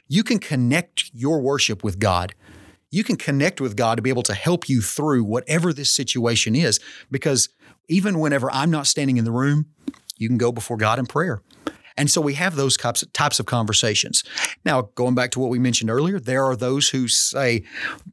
You 0.08 0.22
can 0.22 0.38
connect 0.38 1.10
your 1.12 1.40
worship 1.40 1.82
with 1.82 1.98
God. 1.98 2.34
You 2.90 3.02
can 3.04 3.16
connect 3.16 3.60
with 3.60 3.76
God 3.76 3.96
to 3.96 4.02
be 4.02 4.10
able 4.10 4.22
to 4.24 4.34
help 4.34 4.68
you 4.68 4.80
through 4.80 5.24
whatever 5.24 5.72
this 5.72 5.90
situation 5.90 6.54
is. 6.54 6.78
Because 7.10 7.48
even 7.88 8.20
whenever 8.20 8.50
I'm 8.52 8.70
not 8.70 8.86
standing 8.86 9.16
in 9.16 9.24
the 9.24 9.32
room, 9.32 9.66
you 10.16 10.28
can 10.28 10.38
go 10.38 10.52
before 10.52 10.76
God 10.76 10.98
in 10.98 11.06
prayer. 11.06 11.42
And 11.96 12.10
so 12.10 12.20
we 12.20 12.34
have 12.34 12.56
those 12.56 12.76
types, 12.76 13.04
types 13.12 13.38
of 13.38 13.46
conversations. 13.46 14.24
Now, 14.64 14.90
going 14.94 15.14
back 15.14 15.30
to 15.32 15.40
what 15.40 15.50
we 15.50 15.58
mentioned 15.58 15.90
earlier, 15.90 16.18
there 16.18 16.44
are 16.44 16.56
those 16.56 16.88
who 16.88 17.08
say, 17.08 17.64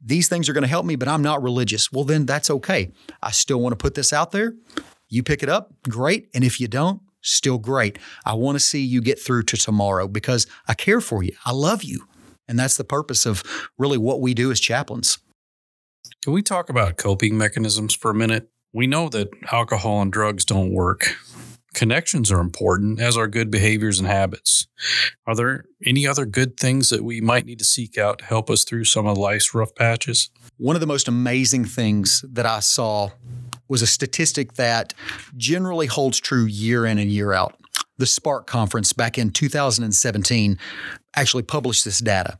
these 0.04 0.28
things 0.28 0.48
are 0.48 0.52
going 0.52 0.62
to 0.62 0.68
help 0.68 0.84
me, 0.84 0.96
but 0.96 1.08
I'm 1.08 1.22
not 1.22 1.42
religious. 1.42 1.90
Well, 1.90 2.04
then 2.04 2.26
that's 2.26 2.50
okay. 2.50 2.92
I 3.22 3.30
still 3.30 3.60
want 3.60 3.72
to 3.72 3.76
put 3.76 3.94
this 3.94 4.12
out 4.12 4.32
there. 4.32 4.54
You 5.08 5.22
pick 5.22 5.42
it 5.42 5.48
up, 5.48 5.72
great. 5.88 6.28
And 6.34 6.44
if 6.44 6.60
you 6.60 6.68
don't, 6.68 7.00
still 7.22 7.58
great. 7.58 7.98
I 8.24 8.34
want 8.34 8.56
to 8.56 8.60
see 8.60 8.80
you 8.80 9.00
get 9.00 9.20
through 9.20 9.44
to 9.44 9.56
tomorrow 9.56 10.08
because 10.08 10.46
I 10.66 10.74
care 10.74 11.00
for 11.00 11.22
you. 11.22 11.32
I 11.44 11.52
love 11.52 11.82
you. 11.82 12.06
And 12.48 12.58
that's 12.58 12.76
the 12.76 12.84
purpose 12.84 13.26
of 13.26 13.42
really 13.78 13.98
what 13.98 14.20
we 14.20 14.34
do 14.34 14.50
as 14.50 14.58
chaplains. 14.60 15.18
Can 16.22 16.32
we 16.32 16.42
talk 16.42 16.68
about 16.68 16.96
coping 16.96 17.38
mechanisms 17.38 17.94
for 17.94 18.10
a 18.10 18.14
minute? 18.14 18.50
We 18.72 18.86
know 18.86 19.08
that 19.08 19.30
alcohol 19.50 20.02
and 20.02 20.12
drugs 20.12 20.44
don't 20.44 20.72
work. 20.72 21.16
Connections 21.74 22.32
are 22.32 22.40
important, 22.40 23.00
as 23.00 23.16
are 23.16 23.28
good 23.28 23.50
behaviors 23.50 23.98
and 23.98 24.08
habits. 24.08 24.66
Are 25.26 25.34
there 25.34 25.64
any 25.84 26.06
other 26.06 26.26
good 26.26 26.56
things 26.58 26.90
that 26.90 27.04
we 27.04 27.20
might 27.20 27.46
need 27.46 27.58
to 27.60 27.64
seek 27.64 27.96
out 27.96 28.18
to 28.18 28.24
help 28.24 28.50
us 28.50 28.64
through 28.64 28.84
some 28.84 29.06
of 29.06 29.16
life's 29.16 29.54
rough 29.54 29.74
patches? 29.74 30.30
One 30.56 30.76
of 30.76 30.80
the 30.80 30.86
most 30.86 31.08
amazing 31.08 31.64
things 31.64 32.24
that 32.28 32.44
I 32.44 32.60
saw 32.60 33.10
was 33.68 33.82
a 33.82 33.86
statistic 33.86 34.54
that 34.54 34.94
generally 35.36 35.86
holds 35.86 36.18
true 36.18 36.44
year 36.44 36.84
in 36.84 36.98
and 36.98 37.10
year 37.10 37.32
out. 37.32 37.54
The 37.98 38.06
Spark 38.06 38.46
Conference 38.46 38.92
back 38.92 39.16
in 39.16 39.30
2017 39.30 40.58
actually 41.14 41.42
published 41.44 41.84
this 41.84 42.00
data. 42.00 42.38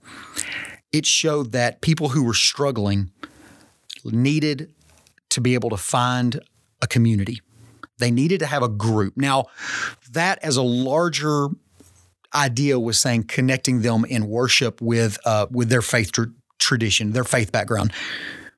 It 0.92 1.06
showed 1.06 1.52
that 1.52 1.82
people 1.82 2.08
who 2.08 2.24
were 2.24 2.34
struggling 2.34 3.12
needed 4.04 4.74
to 5.28 5.40
be 5.40 5.54
able 5.54 5.70
to 5.70 5.76
find 5.76 6.40
a 6.82 6.86
community. 6.86 7.40
They 8.00 8.10
needed 8.10 8.40
to 8.40 8.46
have 8.46 8.62
a 8.62 8.68
group. 8.68 9.16
Now, 9.16 9.46
that 10.10 10.38
as 10.42 10.56
a 10.56 10.62
larger 10.62 11.48
idea 12.34 12.78
was 12.78 12.98
saying 12.98 13.24
connecting 13.24 13.82
them 13.82 14.04
in 14.04 14.28
worship 14.28 14.80
with 14.80 15.18
uh, 15.24 15.46
with 15.50 15.68
their 15.68 15.82
faith 15.82 16.12
tr- 16.12 16.24
tradition, 16.58 17.12
their 17.12 17.24
faith 17.24 17.52
background. 17.52 17.92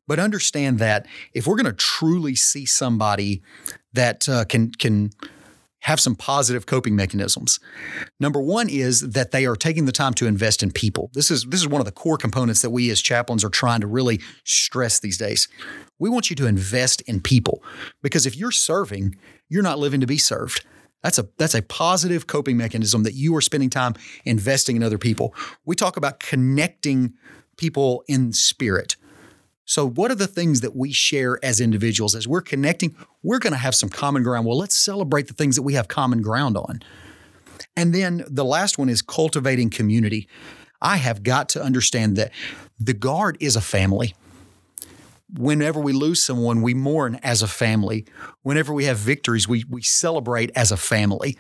But 0.09 0.19
understand 0.19 0.79
that 0.79 1.07
if 1.33 1.47
we're 1.47 1.57
going 1.57 1.67
to 1.67 1.73
truly 1.73 2.35
see 2.35 2.67
somebody 2.67 3.43
that 3.93 4.29
uh, 4.29 4.45
can 4.45 4.73
can 4.73 5.11
have 5.83 6.01
some 6.01 6.15
positive 6.15 6.67
coping 6.67 6.95
mechanisms. 6.95 7.59
Number 8.21 8.41
one 8.41 8.69
is 8.69 9.01
that 9.01 9.33
they 9.33 9.47
are 9.47 9.57
taking 9.57 9.85
the 9.85 9.93
time 9.93 10.15
to 10.15 10.27
invest 10.27 10.63
in 10.63 10.71
people. 10.71 11.11
This 11.13 11.31
is 11.31 11.45
this 11.45 11.61
is 11.61 11.69
one 11.69 11.81
of 11.81 11.87
the 11.87 11.93
core 11.93 12.17
components 12.17 12.63
that 12.63 12.71
we 12.71 12.91
as 12.91 13.01
chaplains 13.01 13.45
are 13.45 13.51
trying 13.51 13.81
to 13.81 13.87
really 13.87 14.21
stress 14.45 15.01
these 15.01 15.19
days. 15.19 15.49
We 15.99 16.09
want 16.09 16.31
you 16.31 16.37
to 16.37 16.47
invest 16.47 17.01
in 17.03 17.21
people 17.21 17.63
because 18.01 18.27
if 18.27 18.37
you're 18.37 18.53
serving, 18.53 19.17
you're 19.49 19.63
not 19.63 19.79
living 19.79 20.01
to 20.01 20.07
be 20.07 20.19
served. 20.19 20.65
That's 21.03 21.19
a 21.19 21.29
that's 21.37 21.55
a 21.55 21.63
positive 21.63 22.29
coping 22.29 22.57
mechanism 22.57 23.03
that 23.03 23.15
you 23.15 23.35
are 23.35 23.41
spending 23.41 23.71
time 23.71 23.95
investing 24.25 24.77
in 24.77 24.85
other 24.85 24.99
people. 24.99 25.35
We 25.65 25.75
talk 25.75 25.97
about 25.97 26.21
connecting 26.21 27.15
people 27.57 28.05
in 28.07 28.33
spirit. 28.33 28.97
So, 29.65 29.89
what 29.89 30.11
are 30.11 30.17
the 30.17 30.27
things 30.27 30.61
that 30.61 30.75
we 30.75 30.93
share 30.93 31.39
as 31.45 31.61
individuals? 31.61 32.15
As 32.15 32.27
we're 32.27 32.43
connecting, 32.43 32.97
we're 33.23 33.39
going 33.39 33.53
to 33.53 33.59
have 33.59 33.75
some 33.75 33.89
common 33.89 34.23
ground. 34.23 34.47
Well, 34.47 34.59
let's 34.59 34.77
celebrate 34.77 35.29
the 35.29 35.35
things 35.35 35.57
that 35.57 35.63
we 35.63 35.75
have 35.75 35.89
common 35.89 36.21
ground 36.21 36.57
on. 36.57 36.81
And 37.77 37.95
then 37.95 38.25
the 38.29 38.45
last 38.45 38.77
one 38.77 38.89
is 38.89 39.03
cultivating 39.03 39.71
community. 39.71 40.29
I 40.81 40.97
have 40.97 41.23
got 41.23 41.49
to 41.51 41.63
understand 41.63 42.17
that 42.17 42.33
the 42.79 42.93
guard 42.93 43.37
is 43.41 43.55
a 43.55 43.61
family. 43.61 44.15
Whenever 45.35 45.81
we 45.81 45.93
lose 45.93 46.21
someone, 46.21 46.61
we 46.61 46.75
mourn 46.75 47.19
as 47.23 47.41
a 47.41 47.49
family. 47.49 48.05
Whenever 48.43 48.75
we 48.75 48.85
have 48.85 48.99
victories, 48.99 49.49
we, 49.49 49.65
we 49.71 49.81
celebrate 49.81 50.51
as 50.55 50.71
a 50.71 50.77
family. 50.77 51.39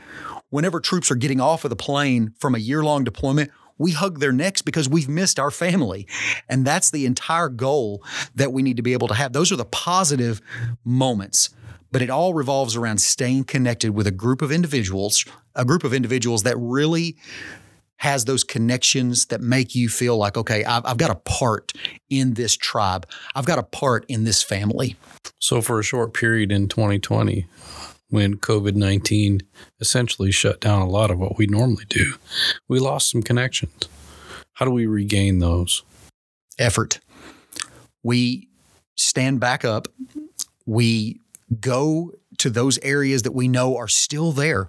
Whenever 0.49 0.81
troops 0.81 1.11
are 1.11 1.17
getting 1.17 1.41
off 1.41 1.65
of 1.65 1.71
the 1.71 1.77
plane 1.77 2.33
from 2.39 2.55
a 2.55 2.59
year 2.59 2.83
long 2.83 3.05
deployment, 3.05 3.51
we 3.79 3.93
hug 3.93 4.21
their 4.21 4.33
necks 4.33 4.63
because 4.63 4.89
we've 4.89 5.09
missed 5.09 5.39
our 5.39 5.51
family. 5.51 6.07
And 6.49 6.65
that's 6.65 6.91
the 6.91 7.07
entire 7.07 7.49
goal 7.49 8.03
that 8.35 8.53
we 8.53 8.63
need 8.63 8.77
to 8.77 8.83
be 8.83 8.93
able 8.93 9.09
to 9.09 9.15
have. 9.15 9.33
Those 9.33 9.53
are 9.53 9.57
the 9.57 9.65
positive 9.65 10.41
moments. 10.85 11.51
But 11.91 12.01
it 12.01 12.09
all 12.09 12.33
revolves 12.33 12.75
around 12.75 13.03
staying 13.03 13.45
connected 13.45 13.91
with 13.95 14.07
a 14.07 14.11
group 14.11 14.41
of 14.41 14.51
individuals, 14.51 15.27
a 15.55 15.65
group 15.65 15.85
of 15.85 15.93
individuals 15.93 16.43
that 16.45 16.57
really 16.57 17.17
has 18.03 18.25
those 18.25 18.43
connections 18.43 19.27
that 19.27 19.41
make 19.41 19.77
you 19.77 19.89
feel 19.89 20.17
like, 20.17 20.37
okay, 20.37 20.65
I've, 20.65 20.85
I've, 20.85 20.97
got 20.97 21.13
a 21.13 21.15
part 21.15 21.73
in 22.11 22.35
this 22.35 22.57
tribe. 22.57 23.07
I've 23.37 23.47
got 23.47 23.61
a 23.61 23.63
part 23.63 24.05
in 24.09 24.25
this 24.25 24.43
family. 24.43 24.97
So, 25.39 25.63
for 25.63 25.79
a 25.79 25.85
short 25.85 26.13
period 26.13 26.51
in 26.51 26.67
2020, 26.67 27.47
when 28.13 28.37
COVID 28.37 28.75
19 28.75 29.41
essentially 29.81 30.31
shut 30.31 30.61
down 30.61 30.83
a 30.83 30.89
lot 30.89 31.11
of 31.11 31.19
what 31.19 31.39
we 31.39 31.47
normally 31.47 31.87
do. 31.89 32.17
We 32.69 32.79
lost 32.79 33.11
some 33.11 33.23
connections. 33.23 33.89
How 34.53 34.67
do 34.67 34.71
we 34.71 34.85
regain 34.85 35.39
those? 35.39 35.83
Effort. 36.59 37.01
We 38.03 38.51
stand 38.97 39.41
back 39.41 39.65
up. 39.65 39.89
We 40.67 41.21
go 41.59 42.13
to 42.37 42.51
those 42.51 42.79
areas 42.83 43.23
that 43.23 43.33
we 43.33 43.49
know 43.49 43.79
are 43.79 43.89
still 43.89 44.31
there 44.31 44.69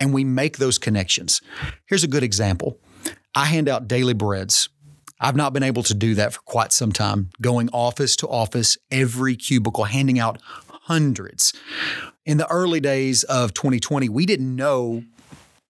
and 0.00 0.12
we 0.12 0.24
make 0.24 0.58
those 0.58 0.76
connections. 0.76 1.40
Here's 1.86 2.02
a 2.02 2.08
good 2.08 2.24
example 2.24 2.80
I 3.36 3.44
hand 3.44 3.68
out 3.68 3.86
daily 3.86 4.14
breads. 4.14 4.68
I've 5.20 5.36
not 5.36 5.52
been 5.52 5.62
able 5.62 5.84
to 5.84 5.94
do 5.94 6.16
that 6.16 6.32
for 6.32 6.40
quite 6.40 6.72
some 6.72 6.90
time, 6.90 7.30
going 7.40 7.68
office 7.72 8.16
to 8.16 8.26
office, 8.26 8.76
every 8.90 9.36
cubicle, 9.36 9.84
handing 9.84 10.18
out 10.18 10.40
hundreds. 10.90 11.52
In 12.26 12.38
the 12.38 12.48
early 12.48 12.80
days 12.80 13.22
of 13.22 13.54
2020, 13.54 14.08
we 14.08 14.26
didn't 14.26 14.56
know 14.56 15.04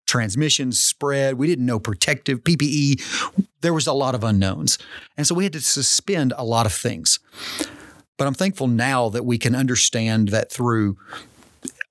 transmissions 0.07 0.83
spread. 0.83 1.35
We 1.35 1.47
didn't 1.47 1.67
know 1.67 1.79
protective 1.79 2.43
PPE. 2.43 3.45
There 3.61 3.75
was 3.75 3.87
a 3.87 3.93
lot 3.93 4.15
of 4.15 4.25
unknowns. 4.25 4.79
And 5.19 5.27
so 5.27 5.35
we 5.35 5.45
had 5.45 5.53
to 5.53 5.61
suspend 5.61 6.33
a 6.39 6.45
lot 6.45 6.65
of 6.65 6.73
things. 6.73 7.19
But 8.17 8.27
I'm 8.27 8.33
thankful 8.33 8.67
now 8.67 9.11
that 9.11 9.27
we 9.27 9.37
can 9.37 9.55
understand 9.55 10.29
that 10.29 10.51
through 10.51 10.97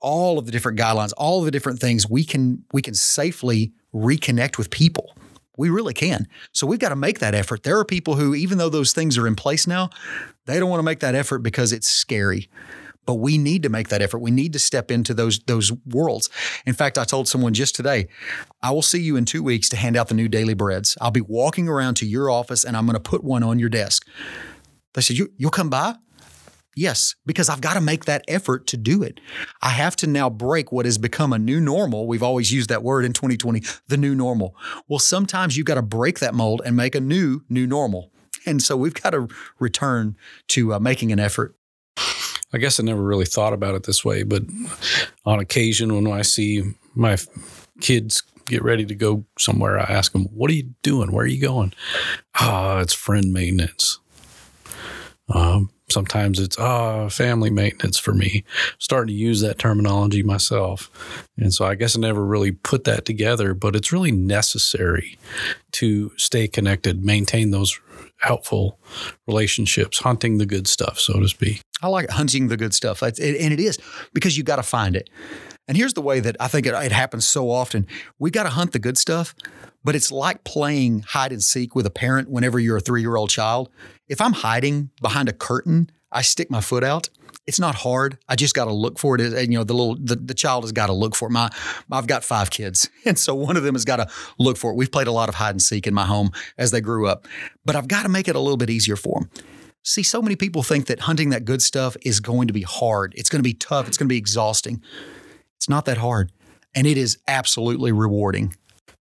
all 0.01 0.39
of 0.39 0.47
the 0.47 0.51
different 0.51 0.79
guidelines, 0.79 1.13
all 1.15 1.37
of 1.37 1.45
the 1.45 1.51
different 1.51 1.79
things, 1.79 2.09
we 2.09 2.23
can 2.23 2.65
we 2.73 2.81
can 2.81 2.95
safely 2.95 3.73
reconnect 3.93 4.57
with 4.57 4.71
people. 4.71 5.15
We 5.55 5.69
really 5.69 5.93
can. 5.93 6.27
So 6.51 6.65
we've 6.65 6.79
got 6.79 6.89
to 6.89 6.95
make 6.95 7.19
that 7.19 7.35
effort. 7.35 7.61
There 7.61 7.77
are 7.77 7.85
people 7.85 8.15
who, 8.15 8.33
even 8.33 8.57
though 8.57 8.69
those 8.69 8.91
things 8.91 9.19
are 9.19 9.27
in 9.27 9.35
place 9.35 9.67
now, 9.67 9.91
they 10.45 10.59
don't 10.59 10.69
want 10.69 10.79
to 10.79 10.85
make 10.85 11.01
that 11.01 11.15
effort 11.15 11.39
because 11.39 11.71
it's 11.71 11.87
scary 11.87 12.49
but 13.05 13.15
we 13.15 13.37
need 13.37 13.63
to 13.63 13.69
make 13.69 13.89
that 13.89 14.01
effort. 14.01 14.19
We 14.19 14.31
need 14.31 14.53
to 14.53 14.59
step 14.59 14.91
into 14.91 15.13
those 15.13 15.39
those 15.39 15.71
worlds. 15.85 16.29
In 16.65 16.73
fact, 16.73 16.97
I 16.97 17.03
told 17.03 17.27
someone 17.27 17.53
just 17.53 17.75
today, 17.75 18.07
I 18.61 18.71
will 18.71 18.81
see 18.81 19.01
you 19.01 19.15
in 19.15 19.25
2 19.25 19.41
weeks 19.43 19.69
to 19.69 19.77
hand 19.77 19.97
out 19.97 20.07
the 20.07 20.13
new 20.13 20.27
daily 20.27 20.53
breads. 20.53 20.97
I'll 21.01 21.11
be 21.11 21.21
walking 21.21 21.67
around 21.67 21.95
to 21.95 22.05
your 22.05 22.29
office 22.29 22.63
and 22.63 22.77
I'm 22.77 22.85
going 22.85 22.95
to 22.95 22.99
put 22.99 23.23
one 23.23 23.43
on 23.43 23.59
your 23.59 23.69
desk. 23.69 24.07
They 24.93 25.01
said, 25.01 25.17
you, 25.17 25.31
"You'll 25.37 25.51
come 25.51 25.69
by?" 25.69 25.95
Yes, 26.75 27.15
because 27.25 27.49
I've 27.49 27.59
got 27.59 27.73
to 27.73 27.81
make 27.81 28.05
that 28.05 28.23
effort 28.29 28.65
to 28.67 28.77
do 28.77 29.03
it. 29.03 29.19
I 29.61 29.71
have 29.71 29.97
to 29.97 30.07
now 30.07 30.29
break 30.29 30.71
what 30.71 30.85
has 30.85 30.97
become 30.97 31.33
a 31.33 31.39
new 31.39 31.59
normal. 31.59 32.07
We've 32.07 32.23
always 32.23 32.53
used 32.53 32.69
that 32.69 32.83
word 32.83 33.03
in 33.03 33.11
2020, 33.11 33.63
the 33.87 33.97
new 33.97 34.15
normal. 34.15 34.55
Well, 34.87 34.99
sometimes 34.99 35.57
you've 35.57 35.65
got 35.65 35.75
to 35.75 35.81
break 35.81 36.19
that 36.19 36.33
mold 36.33 36.61
and 36.63 36.77
make 36.77 36.95
a 36.95 37.01
new, 37.01 37.41
new 37.49 37.67
normal. 37.67 38.13
And 38.45 38.63
so 38.63 38.77
we've 38.77 38.93
got 38.93 39.09
to 39.09 39.27
return 39.59 40.15
to 40.49 40.75
uh, 40.75 40.79
making 40.79 41.11
an 41.11 41.19
effort. 41.19 41.55
I 42.51 42.57
guess 42.57 42.79
I 42.79 42.83
never 42.83 43.01
really 43.01 43.25
thought 43.25 43.53
about 43.53 43.75
it 43.75 43.83
this 43.83 44.03
way, 44.03 44.23
but 44.23 44.43
on 45.25 45.39
occasion 45.39 45.93
when 45.93 46.11
I 46.11 46.23
see 46.23 46.63
my 46.95 47.17
kids 47.79 48.23
get 48.47 48.63
ready 48.63 48.85
to 48.85 48.95
go 48.95 49.25
somewhere, 49.37 49.79
I 49.79 49.83
ask 49.83 50.11
them, 50.11 50.25
"What 50.25 50.49
are 50.49 50.55
you 50.55 50.73
doing? 50.81 51.11
Where 51.11 51.25
are 51.25 51.27
you 51.27 51.41
going?" 51.41 51.73
Ah, 52.35 52.79
it's 52.79 52.93
friend 52.93 53.31
maintenance. 53.31 53.99
Um, 55.31 55.69
sometimes 55.89 56.39
it's 56.39 56.57
ah 56.57 57.09
family 57.09 57.49
maintenance 57.51 57.97
for 57.99 58.13
me. 58.13 58.43
starting 58.79 59.13
to 59.13 59.19
use 59.19 59.41
that 59.41 59.59
terminology 59.59 60.23
myself, 60.23 60.89
and 61.37 61.53
so 61.53 61.65
I 61.65 61.75
guess 61.75 61.95
I 61.95 61.99
never 61.99 62.25
really 62.25 62.51
put 62.51 62.83
that 62.85 63.05
together. 63.05 63.53
But 63.53 63.75
it's 63.75 63.91
really 63.91 64.11
necessary 64.11 65.17
to 65.73 66.11
stay 66.17 66.47
connected, 66.47 67.03
maintain 67.05 67.51
those 67.51 67.79
helpful 68.19 68.79
relationships, 69.27 69.99
hunting 69.99 70.37
the 70.37 70.45
good 70.45 70.67
stuff, 70.67 70.99
so 70.99 71.19
to 71.19 71.27
speak. 71.27 71.61
I 71.81 71.87
like 71.87 72.09
hunting 72.09 72.47
the 72.47 72.57
good 72.57 72.73
stuff. 72.73 73.01
It, 73.01 73.19
and 73.19 73.53
it 73.53 73.59
is 73.59 73.79
because 74.13 74.37
you 74.37 74.43
got 74.43 74.57
to 74.57 74.63
find 74.63 74.95
it. 74.95 75.09
And 75.67 75.77
here's 75.77 75.93
the 75.93 76.01
way 76.01 76.19
that 76.19 76.35
I 76.39 76.47
think 76.47 76.65
it, 76.65 76.73
it 76.73 76.91
happens 76.91 77.25
so 77.25 77.49
often. 77.49 77.87
We 78.17 78.31
got 78.31 78.43
to 78.43 78.49
hunt 78.49 78.71
the 78.71 78.79
good 78.79 78.97
stuff, 78.97 79.35
but 79.83 79.95
it's 79.95 80.11
like 80.11 80.43
playing 80.43 81.01
hide 81.01 81.31
and 81.31 81.43
seek 81.43 81.75
with 81.75 81.85
a 81.85 81.91
parent 81.91 82.29
whenever 82.29 82.59
you're 82.59 82.77
a 82.77 82.81
three 82.81 83.01
year 83.01 83.15
old 83.15 83.29
child. 83.29 83.69
If 84.07 84.19
I'm 84.19 84.33
hiding 84.33 84.89
behind 85.01 85.29
a 85.29 85.33
curtain, 85.33 85.89
I 86.11 86.21
stick 86.21 86.49
my 86.49 86.61
foot 86.61 86.83
out 86.83 87.09
it's 87.49 87.59
not 87.59 87.73
hard. 87.73 88.19
I 88.27 88.35
just 88.35 88.53
got 88.53 88.65
to 88.65 88.73
look 88.73 88.99
for 88.99 89.15
it. 89.15 89.21
And, 89.21 89.51
you 89.51 89.57
know, 89.57 89.63
the 89.63 89.73
little 89.73 89.95
the, 89.95 90.15
the 90.15 90.35
child 90.35 90.63
has 90.63 90.71
got 90.71 90.85
to 90.85 90.93
look 90.93 91.15
for 91.15 91.29
it. 91.29 91.31
My 91.31 91.49
I've 91.91 92.05
got 92.05 92.23
five 92.23 92.51
kids, 92.51 92.91
and 93.05 93.17
so 93.17 93.33
one 93.33 93.57
of 93.57 93.63
them 93.63 93.73
has 93.73 93.85
got 93.85 93.95
to 93.95 94.07
look 94.37 94.55
for 94.55 94.71
it. 94.71 94.75
We've 94.75 94.91
played 94.91 95.07
a 95.07 95.11
lot 95.11 95.29
of 95.29 95.35
hide 95.35 95.51
and 95.51 95.61
seek 95.61 95.87
in 95.87 95.93
my 95.95 96.05
home 96.05 96.29
as 96.59 96.69
they 96.69 96.79
grew 96.79 97.07
up, 97.07 97.27
but 97.65 97.75
I've 97.75 97.87
got 97.87 98.03
to 98.03 98.09
make 98.09 98.27
it 98.27 98.35
a 98.35 98.39
little 98.39 98.55
bit 98.55 98.69
easier 98.69 98.95
for 98.95 99.21
them. 99.21 99.29
See, 99.83 100.03
so 100.03 100.21
many 100.21 100.35
people 100.35 100.61
think 100.61 100.85
that 100.87 100.99
hunting 100.99 101.31
that 101.31 101.43
good 101.43 101.63
stuff 101.63 101.97
is 102.03 102.19
going 102.19 102.47
to 102.47 102.53
be 102.53 102.61
hard. 102.61 103.13
It's 103.17 103.29
going 103.29 103.39
to 103.39 103.43
be 103.43 103.55
tough. 103.55 103.87
It's 103.87 103.97
going 103.97 104.07
to 104.07 104.13
be 104.13 104.17
exhausting. 104.17 104.83
It's 105.55 105.69
not 105.69 105.85
that 105.85 105.97
hard, 105.97 106.31
and 106.75 106.85
it 106.85 106.97
is 106.97 107.17
absolutely 107.27 107.91
rewarding. 107.91 108.53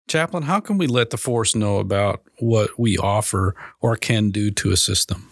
Chaplain, 0.07 0.41
how 0.41 0.59
can 0.59 0.79
we 0.79 0.87
let 0.87 1.11
the 1.11 1.17
force 1.17 1.53
know 1.53 1.77
about 1.77 2.23
what 2.39 2.79
we 2.79 2.97
offer 2.97 3.53
or 3.79 3.95
can 3.95 4.31
do 4.31 4.49
to 4.49 4.71
assist 4.71 5.09
them? 5.09 5.29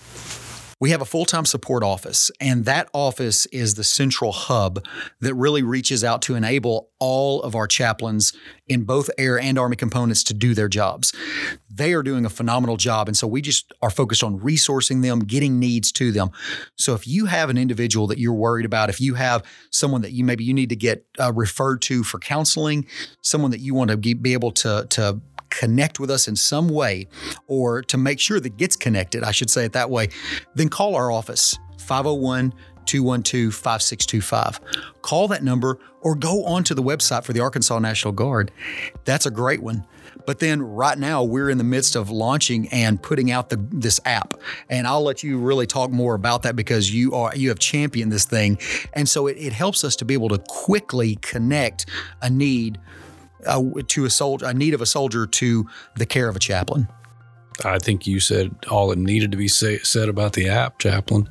We 0.80 0.92
have 0.92 1.02
a 1.02 1.06
full 1.06 1.26
time 1.26 1.46
support 1.46 1.84
office, 1.84 2.30
and 2.40 2.66
that 2.66 2.88
office 2.94 3.48
is 3.48 3.76
the 3.76 3.84
central 3.84 4.32
hub 4.32 4.86
that 5.22 5.34
really 5.34 5.64
reaches 5.64 6.04
out 6.04 6.22
to 6.24 6.36
enable 6.36 6.90
all 7.00 7.42
of 7.42 7.56
our 7.56 7.68
chaplains 7.68 8.34
in 8.68 8.84
both 8.84 9.10
air 9.18 9.40
and 9.40 9.58
Army 9.58 9.76
components 9.76 10.24
to 10.26 10.34
do 10.36 10.54
their 10.54 10.68
jobs. 10.68 11.16
They 11.70 11.94
are 11.94 12.04
doing 12.04 12.26
a 12.26 12.30
phenomenal 12.30 12.78
job. 12.78 13.08
And 13.08 13.18
so 13.18 13.28
we 13.28 13.42
just 13.42 13.72
are 13.82 13.90
focused 13.90 14.24
on 14.24 14.40
resourcing 14.40 15.02
them, 15.02 15.20
getting 15.20 15.60
needs 15.60 15.92
to 15.94 16.12
them. 16.12 16.30
So 16.76 16.94
if 16.94 17.08
you 17.08 17.26
have 17.26 17.50
an 17.50 17.58
individual 17.58 18.08
that 18.08 18.20
you're 18.20 18.34
worried 18.34 18.66
about, 18.66 18.90
if 18.90 19.02
you 19.02 19.16
have 19.16 19.44
someone 19.72 20.02
that 20.02 20.12
you 20.12 20.24
maybe 20.24 20.44
you 20.44 20.54
need 20.54 20.70
to 20.70 20.76
get 20.76 21.06
uh, 21.20 21.34
referred 21.34 21.82
to 21.84 22.04
for 22.04 22.20
counseling, 22.20 22.86
someone 23.22 23.52
that 23.52 23.62
you 23.62 23.74
want 23.74 23.92
to 23.92 23.98
be 23.98 24.34
able 24.34 24.52
to, 24.52 24.86
to 24.90 25.22
connect 25.50 26.00
with 26.00 26.10
us 26.10 26.28
in 26.28 26.36
some 26.36 26.70
way 26.70 27.08
or 27.48 27.82
to 27.84 27.98
make 27.98 28.20
sure 28.20 28.40
that 28.40 28.58
gets 28.58 28.76
connected, 28.76 29.24
I 29.24 29.32
should 29.32 29.50
say 29.50 29.66
it 29.66 29.74
that 29.74 29.90
way, 29.90 30.10
then 30.56 30.70
call 30.70 30.96
our 30.96 31.12
office 31.12 31.58
501 31.80 32.54
212 32.86 33.54
5625. 33.54 34.60
Call 35.02 35.28
that 35.28 35.44
number 35.44 35.78
or 36.02 36.16
go 36.16 36.46
onto 36.46 36.74
the 36.74 36.84
website 36.84 37.24
for 37.24 37.34
the 37.34 37.42
Arkansas 37.42 37.78
National 37.80 38.14
Guard. 38.14 38.52
That's 39.06 39.26
a 39.26 39.32
great 39.32 39.62
one. 39.62 39.86
But 40.26 40.40
then 40.40 40.62
right 40.62 40.98
now 40.98 41.24
we're 41.24 41.50
in 41.50 41.58
the 41.58 41.64
midst 41.64 41.96
of 41.96 42.10
launching 42.10 42.68
and 42.70 43.02
putting 43.02 43.32
out 43.32 43.50
the 43.50 43.56
this 43.72 44.00
app. 44.04 44.34
And 44.70 44.86
I'll 44.86 45.04
let 45.04 45.24
you 45.24 45.38
really 45.38 45.66
talk 45.66 45.90
more 45.90 46.16
about 46.16 46.44
that 46.44 46.56
because 46.56 46.94
you 46.94 47.14
are 47.14 47.34
you 47.36 47.50
have 47.50 47.60
championed 47.60 48.12
this 48.12 48.26
thing. 48.26 48.58
And 48.94 49.08
so 49.08 49.28
it, 49.28 49.38
it 49.38 49.54
helps 49.54 49.84
us 49.86 49.96
to 49.98 50.06
be 50.06 50.14
able 50.14 50.30
to 50.30 50.40
quickly 50.50 51.16
connect 51.22 51.86
a 52.22 52.30
need 52.30 52.78
uh, 53.46 53.64
to 53.88 54.06
a 54.06 54.10
soldier, 54.10 54.46
a 54.46 54.54
need 54.54 54.74
of 54.74 54.82
a 54.82 54.86
soldier 54.86 55.28
to 55.28 55.68
the 55.96 56.06
care 56.06 56.28
of 56.30 56.36
a 56.36 56.40
chaplain. 56.40 56.88
I 57.66 57.80
think 57.80 58.06
you 58.06 58.20
said 58.20 58.56
all 58.70 58.90
that 58.90 59.00
needed 59.00 59.32
to 59.32 59.38
be 59.38 59.48
say, 59.48 59.80
said 59.80 60.10
about 60.10 60.34
the 60.34 60.48
app, 60.50 60.80
chaplain. 60.80 61.28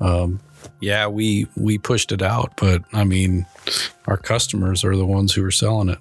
Um, 0.00 0.40
yeah, 0.80 1.06
we 1.06 1.46
we 1.56 1.78
pushed 1.78 2.12
it 2.12 2.22
out, 2.22 2.54
but 2.56 2.82
I 2.92 3.04
mean, 3.04 3.46
our 4.06 4.16
customers 4.16 4.84
are 4.84 4.96
the 4.96 5.06
ones 5.06 5.34
who 5.34 5.44
are 5.44 5.50
selling 5.50 5.88
it. 5.88 5.98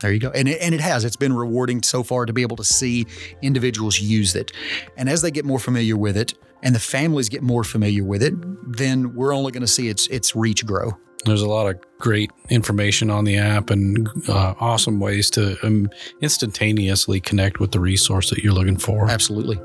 There 0.00 0.12
you 0.12 0.18
go. 0.18 0.30
And 0.30 0.48
it, 0.48 0.60
and 0.60 0.74
it 0.74 0.80
has. 0.80 1.04
It's 1.04 1.16
been 1.16 1.32
rewarding 1.32 1.82
so 1.82 2.02
far 2.02 2.26
to 2.26 2.32
be 2.32 2.42
able 2.42 2.56
to 2.56 2.64
see 2.64 3.06
individuals 3.40 3.98
use 3.98 4.34
it. 4.34 4.52
And 4.96 5.08
as 5.08 5.22
they 5.22 5.30
get 5.30 5.44
more 5.44 5.58
familiar 5.58 5.96
with 5.96 6.16
it 6.16 6.34
and 6.62 6.74
the 6.74 6.80
families 6.80 7.28
get 7.28 7.42
more 7.42 7.64
familiar 7.64 8.04
with 8.04 8.22
it, 8.22 8.34
then 8.76 9.14
we're 9.14 9.34
only 9.34 9.52
going 9.52 9.62
to 9.62 9.66
see 9.66 9.88
its 9.88 10.06
its 10.08 10.36
reach 10.36 10.66
grow. 10.66 10.96
There's 11.24 11.42
a 11.42 11.48
lot 11.48 11.66
of 11.66 11.80
great 11.98 12.30
information 12.50 13.10
on 13.10 13.24
the 13.24 13.36
app 13.36 13.70
and 13.70 14.08
uh, 14.28 14.54
awesome 14.60 15.00
ways 15.00 15.30
to 15.30 15.56
um, 15.66 15.90
instantaneously 16.20 17.20
connect 17.20 17.58
with 17.58 17.72
the 17.72 17.80
resource 17.80 18.30
that 18.30 18.40
you're 18.40 18.52
looking 18.52 18.76
for. 18.76 19.10
Absolutely. 19.10 19.58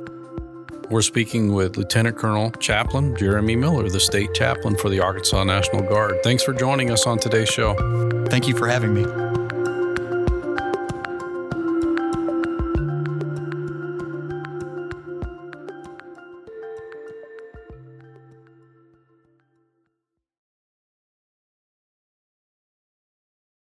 We're 0.90 1.02
speaking 1.02 1.54
with 1.54 1.78
Lieutenant 1.78 2.18
Colonel 2.18 2.52
Chaplain 2.52 3.16
Jeremy 3.16 3.56
Miller, 3.56 3.88
the 3.90 4.00
state 4.00 4.34
chaplain 4.34 4.76
for 4.76 4.90
the 4.90 5.00
Arkansas 5.00 5.44
National 5.44 5.84
Guard. 5.84 6.18
Thanks 6.24 6.44
for 6.44 6.54
joining 6.54 6.92
us 6.92 7.06
on 7.06 7.18
today's 7.18 7.50
show. 7.50 7.76
Thank 8.28 8.48
you 8.48 8.58
for 8.58 8.68
having 8.68 8.94
me. 8.94 9.04